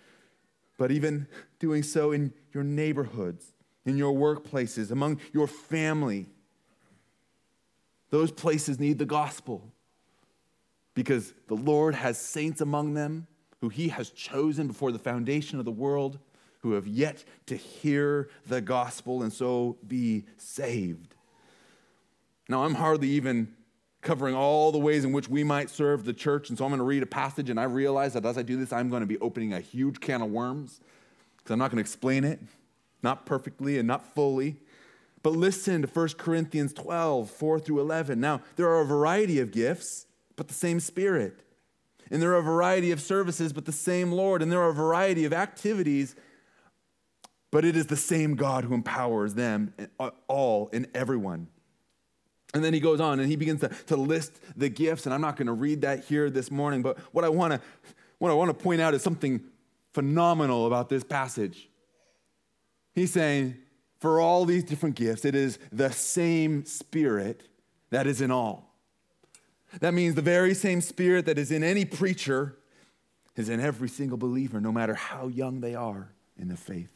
[0.78, 1.26] but even
[1.58, 3.52] doing so in your neighborhoods,
[3.84, 6.26] in your workplaces, among your family.
[8.10, 9.72] Those places need the gospel
[10.94, 13.26] because the Lord has saints among them
[13.60, 16.18] who he has chosen before the foundation of the world
[16.60, 21.14] who have yet to hear the gospel and so be saved.
[22.48, 23.54] Now, I'm hardly even
[24.04, 26.48] covering all the ways in which we might serve the church.
[26.48, 28.56] And so I'm going to read a passage, and I realize that as I do
[28.56, 30.80] this, I'm going to be opening a huge can of worms
[31.38, 32.40] because I'm not going to explain it,
[33.02, 34.56] not perfectly and not fully.
[35.22, 38.20] But listen to 1 Corinthians 12, 4 through 11.
[38.20, 41.40] Now, there are a variety of gifts, but the same Spirit.
[42.10, 44.42] And there are a variety of services, but the same Lord.
[44.42, 46.14] And there are a variety of activities,
[47.50, 51.48] but it is the same God who empowers them eh, all and everyone.
[52.54, 55.06] And then he goes on and he begins to, to list the gifts.
[55.06, 57.60] And I'm not going to read that here this morning, but what I want to
[58.18, 59.42] what I want to point out is something
[59.92, 61.68] phenomenal about this passage.
[62.94, 63.56] He's saying,
[63.98, 67.48] for all these different gifts, it is the same spirit
[67.90, 68.74] that is in all.
[69.80, 72.56] That means the very same spirit that is in any preacher
[73.34, 76.93] is in every single believer, no matter how young they are in the faith.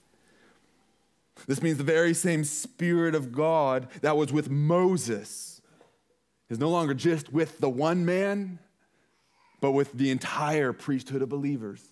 [1.47, 5.61] This means the very same Spirit of God that was with Moses
[6.51, 8.59] is no longer just with the one man,
[9.61, 11.83] but with the entire priesthood of believers.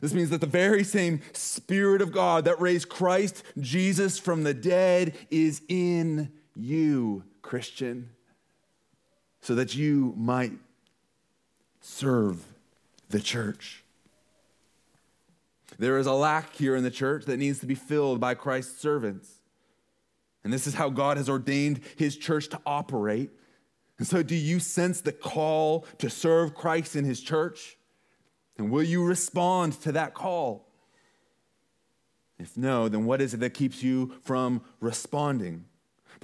[0.00, 4.54] This means that the very same Spirit of God that raised Christ Jesus from the
[4.54, 8.10] dead is in you, Christian,
[9.40, 10.52] so that you might
[11.80, 12.44] serve
[13.10, 13.83] the church.
[15.78, 18.80] There is a lack here in the church that needs to be filled by Christ's
[18.80, 19.40] servants.
[20.42, 23.30] And this is how God has ordained his church to operate.
[23.98, 27.76] And so, do you sense the call to serve Christ in his church?
[28.58, 30.68] And will you respond to that call?
[32.38, 35.64] If no, then what is it that keeps you from responding?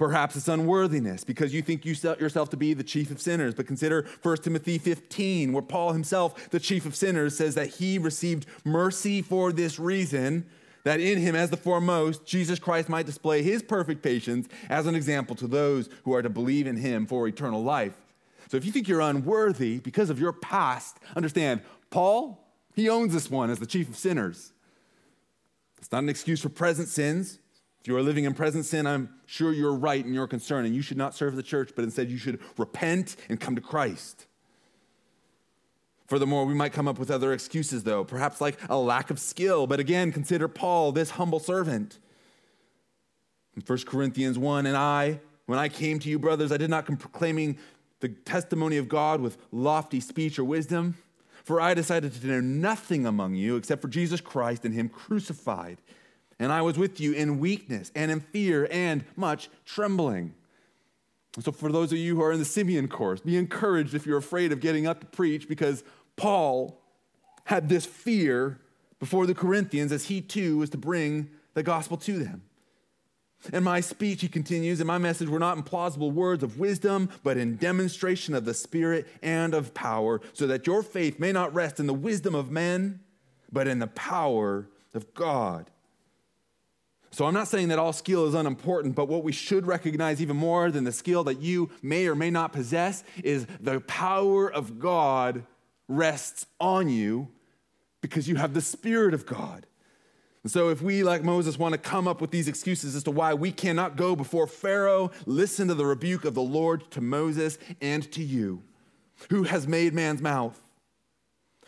[0.01, 3.53] Perhaps it's unworthiness because you think you set yourself to be the chief of sinners.
[3.53, 7.99] But consider 1 Timothy 15, where Paul himself, the chief of sinners, says that he
[7.99, 10.47] received mercy for this reason,
[10.85, 14.95] that in him, as the foremost, Jesus Christ might display his perfect patience as an
[14.95, 17.93] example to those who are to believe in him for eternal life.
[18.49, 21.61] So if you think you're unworthy because of your past, understand,
[21.91, 24.51] Paul, he owns this one as the chief of sinners.
[25.77, 27.37] It's not an excuse for present sins.
[27.81, 30.75] If you are living in present sin, I'm sure you're right in your concern, and
[30.75, 34.27] you should not serve the church, but instead you should repent and come to Christ.
[36.05, 39.65] Furthermore, we might come up with other excuses, though, perhaps like a lack of skill.
[39.65, 41.97] But again, consider Paul, this humble servant.
[43.55, 46.85] In 1 Corinthians 1, and I, when I came to you, brothers, I did not
[46.85, 47.57] come proclaiming
[47.99, 50.97] the testimony of God with lofty speech or wisdom,
[51.43, 55.79] for I decided to know nothing among you except for Jesus Christ and Him crucified.
[56.41, 60.33] And I was with you in weakness and in fear and much trembling.
[61.39, 64.17] So, for those of you who are in the Simeon course, be encouraged if you're
[64.17, 65.83] afraid of getting up to preach because
[66.15, 66.81] Paul
[67.45, 68.59] had this fear
[68.99, 72.41] before the Corinthians as he too was to bring the gospel to them.
[73.53, 77.09] In my speech, he continues, and my message were not in plausible words of wisdom,
[77.23, 81.53] but in demonstration of the Spirit and of power, so that your faith may not
[81.53, 82.99] rest in the wisdom of men,
[83.51, 85.70] but in the power of God.
[87.11, 90.37] So I'm not saying that all skill is unimportant, but what we should recognize even
[90.37, 94.79] more than the skill that you may or may not possess is the power of
[94.79, 95.43] God
[95.89, 97.27] rests on you
[97.99, 99.67] because you have the Spirit of God.
[100.43, 103.11] And so, if we, like Moses, want to come up with these excuses as to
[103.11, 107.59] why we cannot go before Pharaoh, listen to the rebuke of the Lord to Moses
[107.79, 108.63] and to you.
[109.29, 110.59] Who has made man's mouth?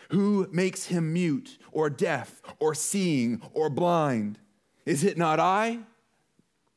[0.10, 4.40] Who makes him mute or deaf or seeing or blind?
[4.86, 5.80] Is it not I,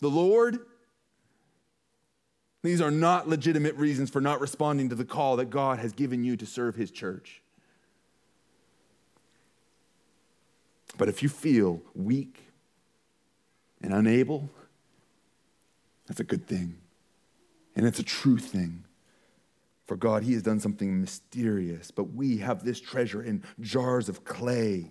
[0.00, 0.58] the Lord?
[2.62, 6.24] These are not legitimate reasons for not responding to the call that God has given
[6.24, 7.42] you to serve his church.
[10.98, 12.40] But if you feel weak
[13.82, 14.48] and unable,
[16.06, 16.76] that's a good thing.
[17.74, 18.84] And it's a true thing.
[19.86, 24.24] For God, He has done something mysterious, but we have this treasure in jars of
[24.24, 24.90] clay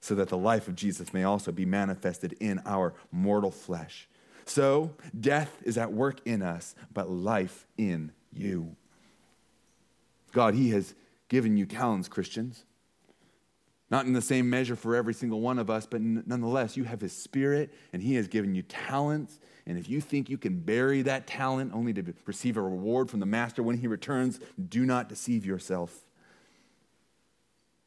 [0.00, 4.08] so that the life of Jesus may also be manifested in our mortal flesh.
[4.44, 8.76] So, death is at work in us, but life in you.
[10.32, 10.94] God, He has
[11.28, 12.64] given you talents, Christians.
[13.90, 17.00] Not in the same measure for every single one of us, but nonetheless, you have
[17.00, 19.40] His Spirit and He has given you talents.
[19.66, 23.20] And if you think you can bury that talent only to receive a reward from
[23.20, 26.04] the Master when He returns, do not deceive yourself.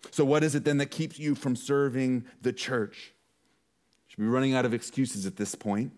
[0.09, 3.13] So, what is it then that keeps you from serving the church?
[4.07, 5.93] Should be running out of excuses at this point.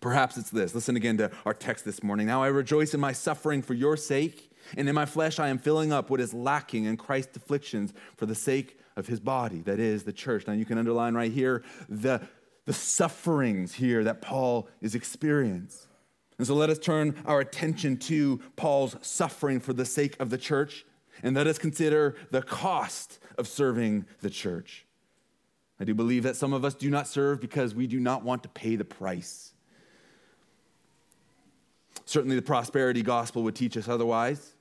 [0.00, 0.74] Perhaps it's this.
[0.74, 2.26] Listen again to our text this morning.
[2.26, 5.56] Now I rejoice in my suffering for your sake, and in my flesh I am
[5.56, 9.78] filling up what is lacking in Christ's afflictions for the sake of his body, that
[9.78, 10.46] is, the church.
[10.46, 12.20] Now you can underline right here the,
[12.66, 15.88] the sufferings here that Paul is experiencing.
[16.36, 20.38] And so let us turn our attention to Paul's suffering for the sake of the
[20.38, 20.84] church,
[21.22, 24.86] and let us consider the cost of serving the church.
[25.78, 28.42] I do believe that some of us do not serve because we do not want
[28.44, 29.52] to pay the price.
[32.04, 34.54] Certainly, the prosperity gospel would teach us otherwise.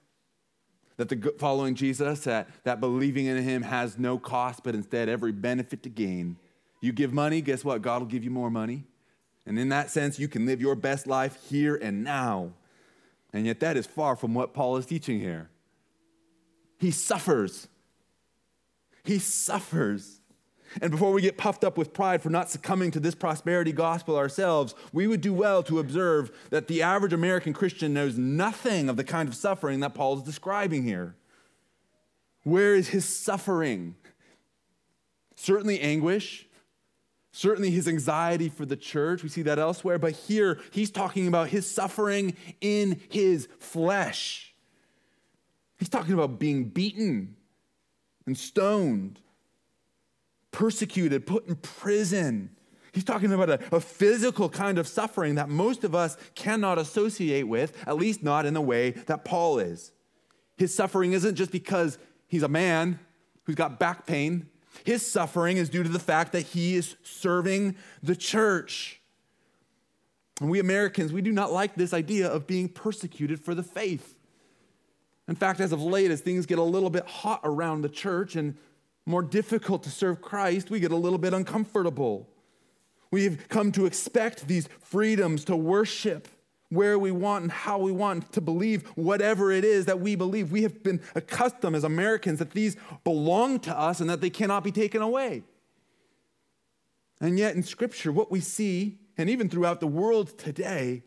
[0.98, 5.32] That the following Jesus, that, that believing in him has no cost, but instead every
[5.32, 6.38] benefit to gain.
[6.82, 7.82] You give money, guess what?
[7.82, 8.84] God will give you more money.
[9.46, 12.52] And in that sense, you can live your best life here and now.
[13.34, 15.50] And yet, that is far from what Paul is teaching here.
[16.80, 17.68] He suffers.
[19.04, 20.22] He suffers.
[20.82, 24.18] And before we get puffed up with pride for not succumbing to this prosperity gospel
[24.18, 28.98] ourselves, we would do well to observe that the average American Christian knows nothing of
[28.98, 31.16] the kind of suffering that Paul is describing here.
[32.44, 33.96] Where is his suffering?
[35.36, 36.48] Certainly anguish,
[37.32, 39.24] certainly his anxiety for the church.
[39.24, 40.00] We see that elsewhere.
[40.00, 44.53] But here, he's talking about his suffering in his flesh.
[45.84, 47.36] He's talking about being beaten
[48.26, 49.20] and stoned
[50.50, 52.52] persecuted, put in prison.
[52.94, 57.50] He's talking about a, a, physical kind of suffering that most of us cannot associate
[57.50, 59.92] with, at least not in the way that Paul is.
[60.56, 62.98] His suffering isn't just because he's a man
[63.44, 64.48] who's got back pain,
[64.86, 69.02] his suffering is due to the fact that he is serving the church.
[70.40, 74.18] And we Americans, we do not like this idea of being persecuted for the faith.
[75.28, 78.36] In fact, as of late, as things get a little bit hot around the church
[78.36, 78.58] and
[79.06, 82.30] more difficult to serve Christ, we get a little bit uncomfortable.
[83.12, 86.28] We've come to expect these freedoms to worship
[86.70, 90.52] where we want and how we want to believe whatever it is that we believe.
[90.52, 94.64] We have been accustomed as Americans that these belong to us and that they cannot
[94.64, 95.44] be taken away.
[97.22, 101.04] And yet, in Scripture, what we see, and even throughout the world today,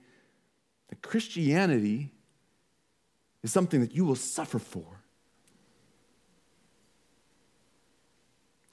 [0.88, 2.12] that Christianity
[3.46, 4.84] is something that you will suffer for.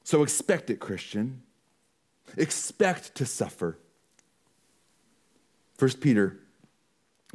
[0.04, 1.44] So expect it, Christian.
[2.38, 3.78] Expect to suffer.
[5.78, 6.40] First Peter,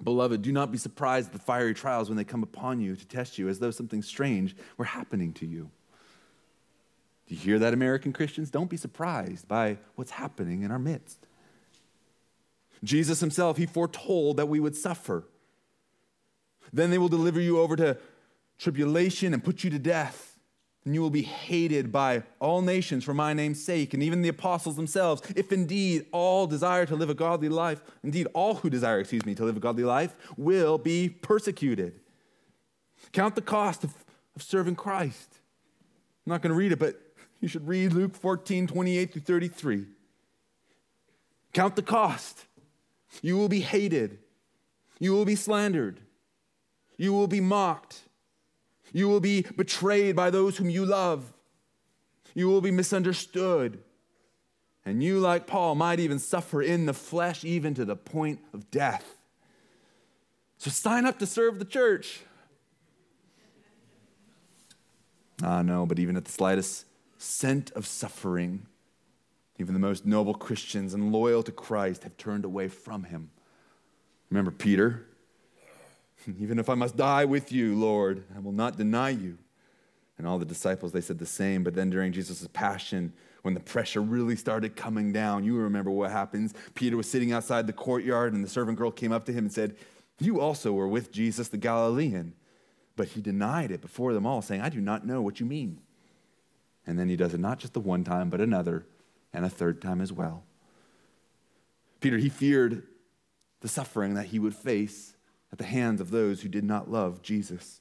[0.02, 3.06] beloved, do not be surprised at the fiery trials when they come upon you to
[3.06, 5.70] test you as though something strange were happening to you.
[7.28, 8.50] Do you hear that, American Christians?
[8.50, 11.24] Don't be surprised by what's happening in our midst.
[12.82, 15.24] Jesus himself, he foretold that we would suffer.
[16.72, 17.96] Then they will deliver you over to
[18.58, 20.28] tribulation and put you to death
[20.88, 24.30] and you will be hated by all nations for my name's sake, and even the
[24.30, 28.98] apostles themselves, if indeed all desire to live a godly life, indeed all who desire,
[28.98, 32.00] excuse me, to live a godly life, will be persecuted.
[33.12, 33.92] Count the cost of,
[34.34, 35.34] of serving Christ.
[36.26, 36.98] I'm not going to read it, but
[37.42, 39.84] you should read Luke 14, 28 through 33.
[41.52, 42.46] Count the cost.
[43.20, 44.20] You will be hated.
[44.98, 46.00] You will be slandered.
[46.98, 48.02] You will be mocked.
[48.92, 51.32] You will be betrayed by those whom you love.
[52.34, 53.78] You will be misunderstood.
[54.84, 58.70] And you, like Paul, might even suffer in the flesh, even to the point of
[58.70, 59.16] death.
[60.56, 62.20] So sign up to serve the church.
[65.42, 66.84] Ah, no, but even at the slightest
[67.16, 68.66] scent of suffering,
[69.58, 73.30] even the most noble Christians and loyal to Christ have turned away from him.
[74.30, 75.07] Remember Peter?
[76.38, 79.38] Even if I must die with you, Lord, I will not deny you.
[80.18, 81.62] And all the disciples, they said the same.
[81.62, 83.12] But then during Jesus' passion,
[83.42, 86.54] when the pressure really started coming down, you remember what happens.
[86.74, 89.52] Peter was sitting outside the courtyard, and the servant girl came up to him and
[89.52, 89.76] said,
[90.18, 92.34] You also were with Jesus the Galilean.
[92.96, 95.80] But he denied it before them all, saying, I do not know what you mean.
[96.84, 98.86] And then he does it not just the one time, but another
[99.32, 100.42] and a third time as well.
[102.00, 102.82] Peter, he feared
[103.60, 105.14] the suffering that he would face
[105.52, 107.80] at the hands of those who did not love Jesus.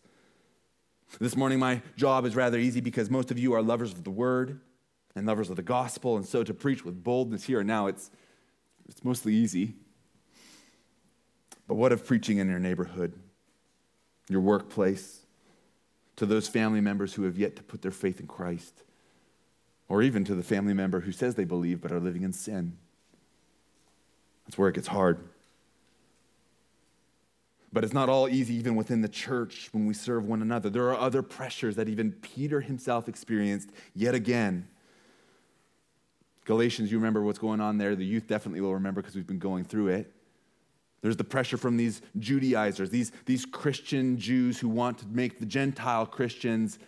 [1.20, 4.12] This morning, my job is rather easy because most of you are lovers of the
[4.12, 4.60] word
[5.16, 8.12] and lovers of the gospel, and so to preach with boldness here and now, it's,
[8.88, 9.74] it's mostly easy.
[11.68, 13.14] But what of preaching in your neighborhood,
[14.30, 15.26] your workplace,
[16.18, 18.84] to those family members who have yet to put their faith in Christ,
[19.90, 22.78] or even to the family member who says they believe but are living in sin?
[24.46, 25.20] That's where it gets hard.
[27.78, 30.68] But it's not all easy, even within the church, when we serve one another.
[30.68, 34.68] There are other pressures that even Peter himself experienced yet again.
[36.46, 37.96] Galatians, you remember what's going on there.
[37.96, 40.12] The youth definitely will remember because we've been going through it.
[41.02, 45.46] There's the pressure from these Judaizers, these, these Christian Jews who want to make the
[45.46, 46.80] Gentile Christians.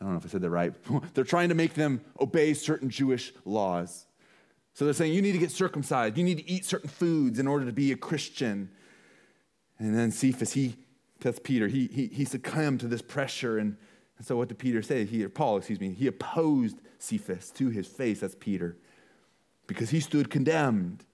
[0.00, 0.72] I don't know if I said that right.
[1.12, 4.06] They're trying to make them obey certain Jewish laws.
[4.72, 7.46] So they're saying you need to get circumcised, you need to eat certain foods in
[7.46, 8.70] order to be a Christian.
[9.78, 10.76] And then Cephas, he,
[11.20, 13.58] that's Peter, he, he, he succumbed to this pressure.
[13.58, 13.76] And,
[14.18, 15.04] and so what did Peter say?
[15.04, 18.20] He, or Paul, excuse me, he opposed Cephas to his face.
[18.20, 18.76] That's Peter.
[19.66, 21.04] Because he stood condemned.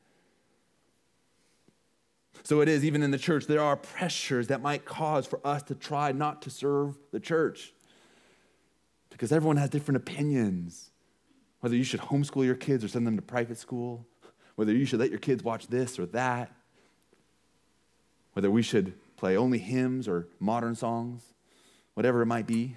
[2.45, 5.63] So it is, even in the church, there are pressures that might cause for us
[5.65, 7.73] to try not to serve the church.
[9.11, 10.91] Because everyone has different opinions.
[11.61, 14.07] Whether you should homeschool your kids or send them to private school,
[14.57, 16.53] whether you should let your kids watch this or that
[18.33, 21.23] whether we should play only hymns or modern songs,
[21.95, 22.77] whatever it might be.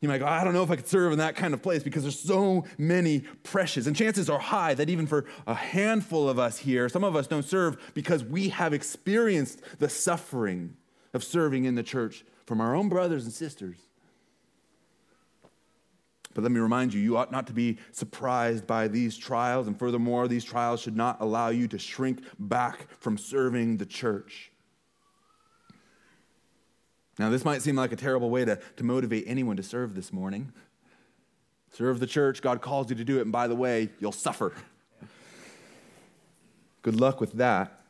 [0.00, 1.82] You might go, I don't know if I could serve in that kind of place
[1.82, 3.88] because there's so many precious.
[3.88, 7.26] And chances are high that even for a handful of us here, some of us
[7.26, 10.76] don't serve because we have experienced the suffering
[11.14, 13.78] of serving in the church from our own brothers and sisters.
[16.32, 19.66] But let me remind you, you ought not to be surprised by these trials.
[19.66, 24.47] And furthermore, these trials should not allow you to shrink back from serving the church.
[27.18, 30.12] Now, this might seem like a terrible way to, to motivate anyone to serve this
[30.12, 30.52] morning.
[31.72, 34.52] Serve the church, God calls you to do it, and by the way, you'll suffer.
[36.82, 37.82] Good luck with that.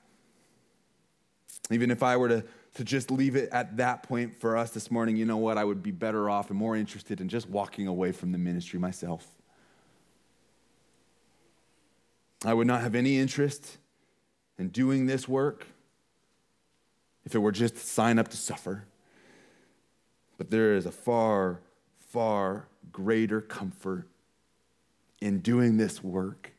[1.71, 4.91] Even if I were to, to just leave it at that point for us this
[4.91, 5.59] morning, you know what?
[5.59, 8.79] I would be better off and more interested in just walking away from the ministry
[8.79, 9.27] myself.
[12.45, 13.79] I would not have any interest
[14.59, 15.67] in doing this work
[17.25, 18.85] if it were just sign up to suffer.
[20.39, 21.61] But there is a far,
[21.99, 24.09] far greater comfort
[25.21, 26.53] in doing this work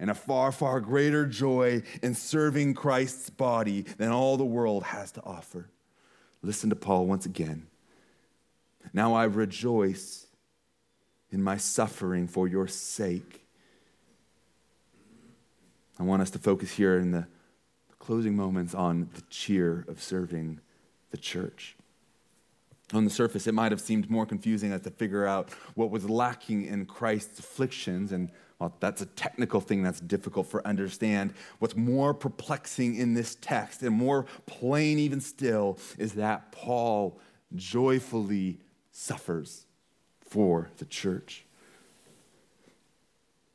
[0.00, 5.10] and a far, far greater joy in serving Christ's body than all the world has
[5.12, 5.68] to offer.
[6.42, 7.66] Listen to Paul once again.
[8.92, 10.26] Now I rejoice
[11.30, 13.44] in my suffering for your sake.
[15.98, 17.26] I want us to focus here in the
[17.98, 20.60] closing moments on the cheer of serving
[21.10, 21.76] the church.
[22.94, 26.08] On the surface, it might have seemed more confusing as to figure out what was
[26.08, 28.12] lacking in Christ's afflictions.
[28.12, 31.34] And well, that's a technical thing that's difficult for understand.
[31.58, 37.20] What's more perplexing in this text and more plain even still is that Paul
[37.54, 38.58] joyfully
[38.90, 39.66] suffers
[40.20, 41.44] for the church.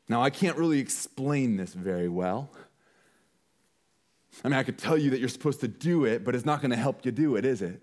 [0.07, 2.49] Now, I can't really explain this very well.
[4.43, 6.61] I mean, I could tell you that you're supposed to do it, but it's not
[6.61, 7.81] going to help you do it, is it?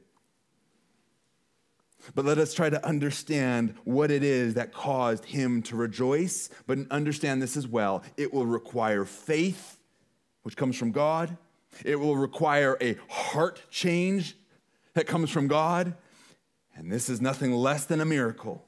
[2.15, 6.51] But let us try to understand what it is that caused him to rejoice.
[6.67, 9.79] But understand this as well it will require faith,
[10.43, 11.37] which comes from God,
[11.85, 14.37] it will require a heart change
[14.95, 15.95] that comes from God.
[16.75, 18.67] And this is nothing less than a miracle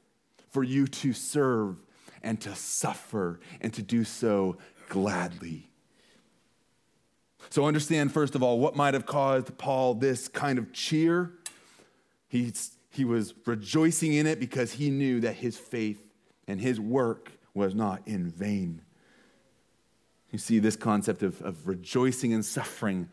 [0.51, 1.77] for you to serve
[2.21, 4.57] and to suffer and to do so
[4.89, 5.69] gladly.
[7.49, 11.33] So, understand first of all what might have caused Paul this kind of cheer
[12.33, 15.99] He's, he was rejoicing in it because he knew that his faith
[16.47, 18.83] and his work was not in vain.
[20.31, 23.09] You see this concept of, of rejoicing in suffering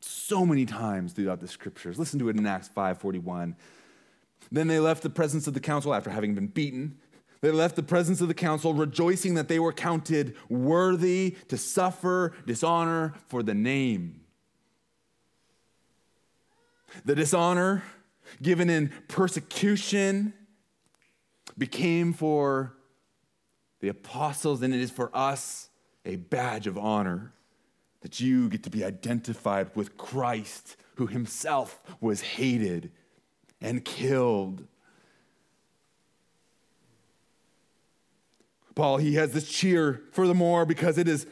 [0.00, 1.98] so many times throughout the scriptures.
[1.98, 3.56] Listen to it in Acts 5:41.
[4.50, 6.98] Then they left the presence of the council after having been beaten.
[7.40, 12.32] They left the presence of the council, rejoicing that they were counted worthy to suffer
[12.46, 14.20] dishonor for the name.
[17.04, 17.82] The dishonor
[18.40, 20.32] given in persecution
[21.58, 22.74] became for
[23.80, 25.68] the apostles, and it is for us
[26.04, 27.32] a badge of honor
[28.00, 32.90] that you get to be identified with Christ, who himself was hated
[33.60, 34.66] and killed.
[38.74, 41.26] Paul, he has this cheer, furthermore, because it is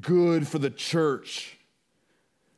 [0.00, 1.55] good for the church.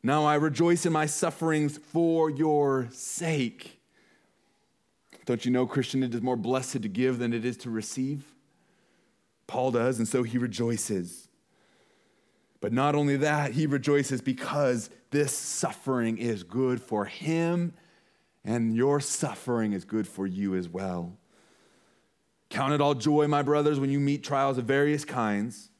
[0.02, 3.80] Now I rejoice in my sufferings for your sake.
[5.26, 8.34] Don't you know, Christian, it is more blessed to give than it is to receive?
[9.46, 11.28] Paul does, and so he rejoices.
[12.60, 17.74] But not only that, he rejoices because this suffering is good for him,
[18.44, 21.16] and your suffering is good for you as well.
[22.50, 25.70] Count it all joy, my brothers, when you meet trials of various kinds,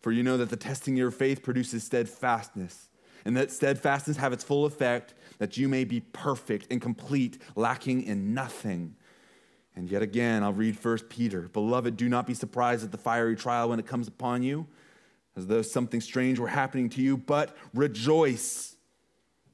[0.00, 2.88] for you know that the testing of your faith produces steadfastness,
[3.24, 8.02] and that steadfastness have its full effect, that you may be perfect and complete, lacking
[8.02, 8.96] in nothing.
[9.74, 11.48] And yet again, I'll read 1 Peter.
[11.48, 14.66] Beloved, do not be surprised at the fiery trial when it comes upon you
[15.36, 18.76] as though something strange were happening to you, but rejoice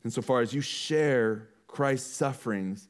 [0.05, 2.89] insofar as you share Christ's sufferings,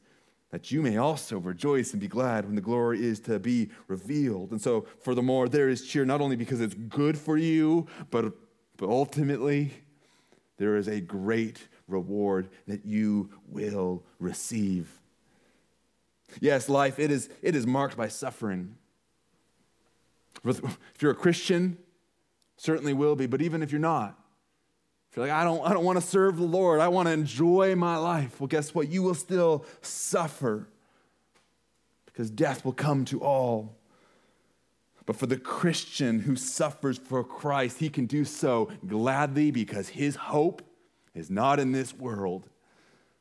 [0.51, 4.51] that you may also rejoice and be glad when the glory is to be revealed.
[4.51, 8.33] And so, furthermore, there is cheer not only because it's good for you, but,
[8.77, 9.71] but ultimately,
[10.59, 14.99] there is a great reward that you will receive.
[16.39, 18.75] Yes, life, it is, it is marked by suffering.
[20.45, 20.61] If
[21.01, 21.77] you're a Christian,
[22.57, 24.19] certainly will be, but even if you're not,
[25.09, 27.13] if you're like, I don't, I don't want to serve the Lord, I want to
[27.13, 28.89] enjoy my life, well, guess what?
[28.89, 30.67] You will still suffer
[32.05, 33.78] because death will come to all.
[35.09, 40.15] But for the Christian who suffers for Christ, he can do so gladly because his
[40.15, 40.61] hope
[41.15, 42.47] is not in this world,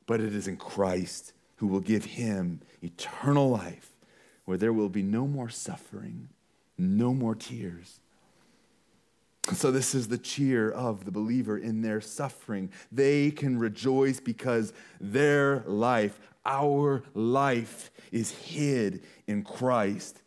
[0.05, 3.97] but it is in Christ who will give him eternal life
[4.45, 6.29] where there will be no more suffering,
[6.77, 8.01] no more tears
[9.55, 12.71] so, this is the cheer of the believer in their suffering.
[12.93, 20.23] They can rejoice because their life, our life, is hid in Christ,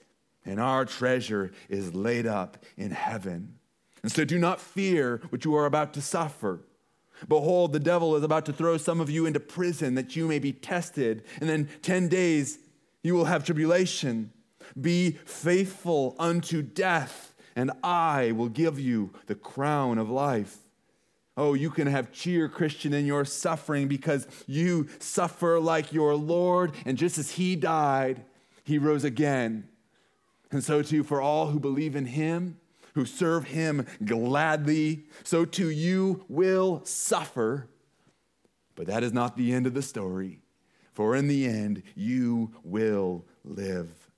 [0.45, 3.55] and our treasure is laid up in heaven.
[4.03, 6.61] And so, do not fear what you are about to suffer.
[7.27, 10.39] Behold, the devil is about to throw some of you into prison that you may
[10.39, 12.57] be tested, and then 10 days
[13.03, 14.31] you will have tribulation.
[14.79, 20.57] Be faithful unto death and I will give you the crown of life.
[21.37, 26.73] Oh, you can have cheer, Christian, in your suffering because you suffer like your Lord,
[26.85, 28.23] and just as He died,
[28.63, 29.67] He rose again.
[30.52, 32.58] And so, too, for all who believe in Him,
[32.93, 37.70] who serve Him gladly, so too you will suffer.
[38.76, 40.39] But that is not the end of the story,
[40.93, 44.12] for in the end, you will live.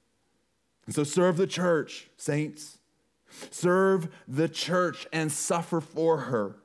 [0.85, 2.79] And so, serve the church, saints.
[3.49, 6.57] Serve the church and suffer for her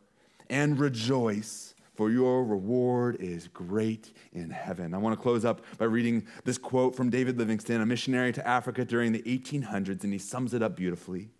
[0.50, 1.67] and rejoice,
[1.98, 4.94] for your reward is great in heaven.
[4.94, 8.46] I want to close up by reading this quote from David Livingstone, a missionary to
[8.46, 11.30] Africa during the 1800s, and he sums it up beautifully.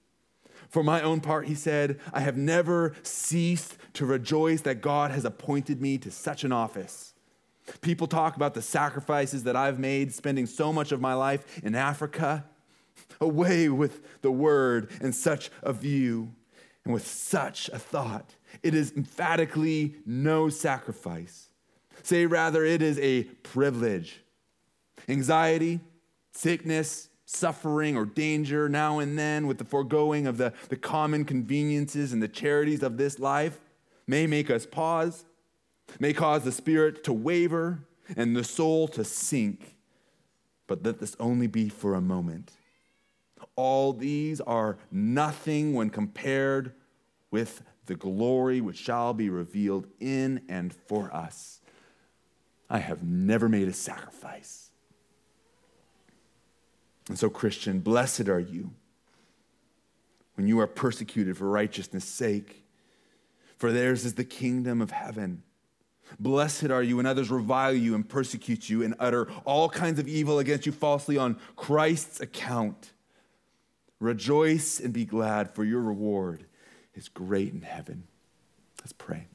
[0.69, 5.25] For my own part, he said, I have never ceased to rejoice that God has
[5.25, 7.15] appointed me to such an office.
[7.81, 11.77] People talk about the sacrifices that I've made spending so much of my life in
[11.77, 12.45] Africa
[13.21, 16.35] away with the word and such a view
[16.85, 18.35] and with such a thought.
[18.63, 21.49] It is emphatically no sacrifice.
[22.03, 24.23] Say rather, it is a privilege.
[25.09, 25.81] Anxiety,
[26.33, 32.13] sickness, suffering, or danger now and then with the foregoing of the, the common conveniences
[32.13, 33.61] and the charities of this life
[34.07, 35.25] may make us pause,
[36.01, 37.81] may cause the spirit to waver
[38.17, 39.77] and the soul to sink.
[40.67, 42.53] But let this only be for a moment.
[43.57, 46.73] All these are nothing when compared
[47.31, 51.61] with the glory which shall be revealed in and for us.
[52.71, 54.71] I have never made a sacrifice.
[57.09, 58.71] And so, Christian, blessed are you
[60.35, 62.65] when you are persecuted for righteousness' sake,
[63.57, 65.43] for theirs is the kingdom of heaven.
[66.21, 70.07] Blessed are you when others revile you and persecute you and utter all kinds of
[70.07, 72.93] evil against you falsely on Christ's account.
[73.99, 76.45] Rejoice and be glad, for your reward
[76.99, 78.03] is great in heaven.
[78.81, 79.29] Let's pray.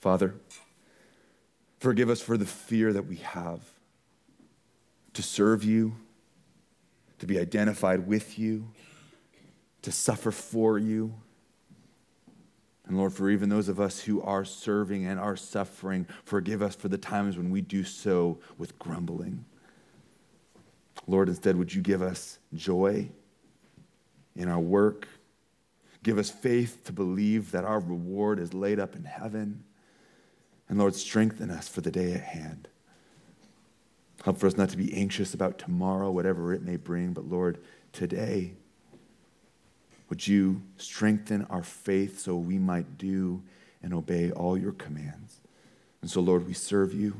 [0.00, 0.34] Father,
[1.78, 3.60] forgive us for the fear that we have
[5.14, 5.94] to serve you,
[7.20, 8.68] to be identified with you,
[9.82, 11.14] to suffer for you.
[12.86, 16.74] And Lord, for even those of us who are serving and are suffering, forgive us
[16.74, 19.44] for the times when we do so with grumbling.
[21.06, 23.08] Lord, instead, would you give us joy
[24.34, 25.08] in our work?
[26.02, 29.64] Give us faith to believe that our reward is laid up in heaven.
[30.68, 32.68] And Lord, strengthen us for the day at hand.
[34.24, 37.58] Help for us not to be anxious about tomorrow, whatever it may bring, but Lord,
[37.92, 38.54] today,
[40.08, 43.42] would you strengthen our faith so we might do
[43.82, 45.40] and obey all your commands?
[46.00, 47.14] And so, Lord, we serve you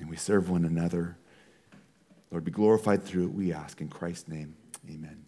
[0.00, 1.16] and we serve one another.
[2.30, 3.80] Lord, be glorified through it, we ask.
[3.80, 4.54] In Christ's name,
[4.88, 5.27] amen.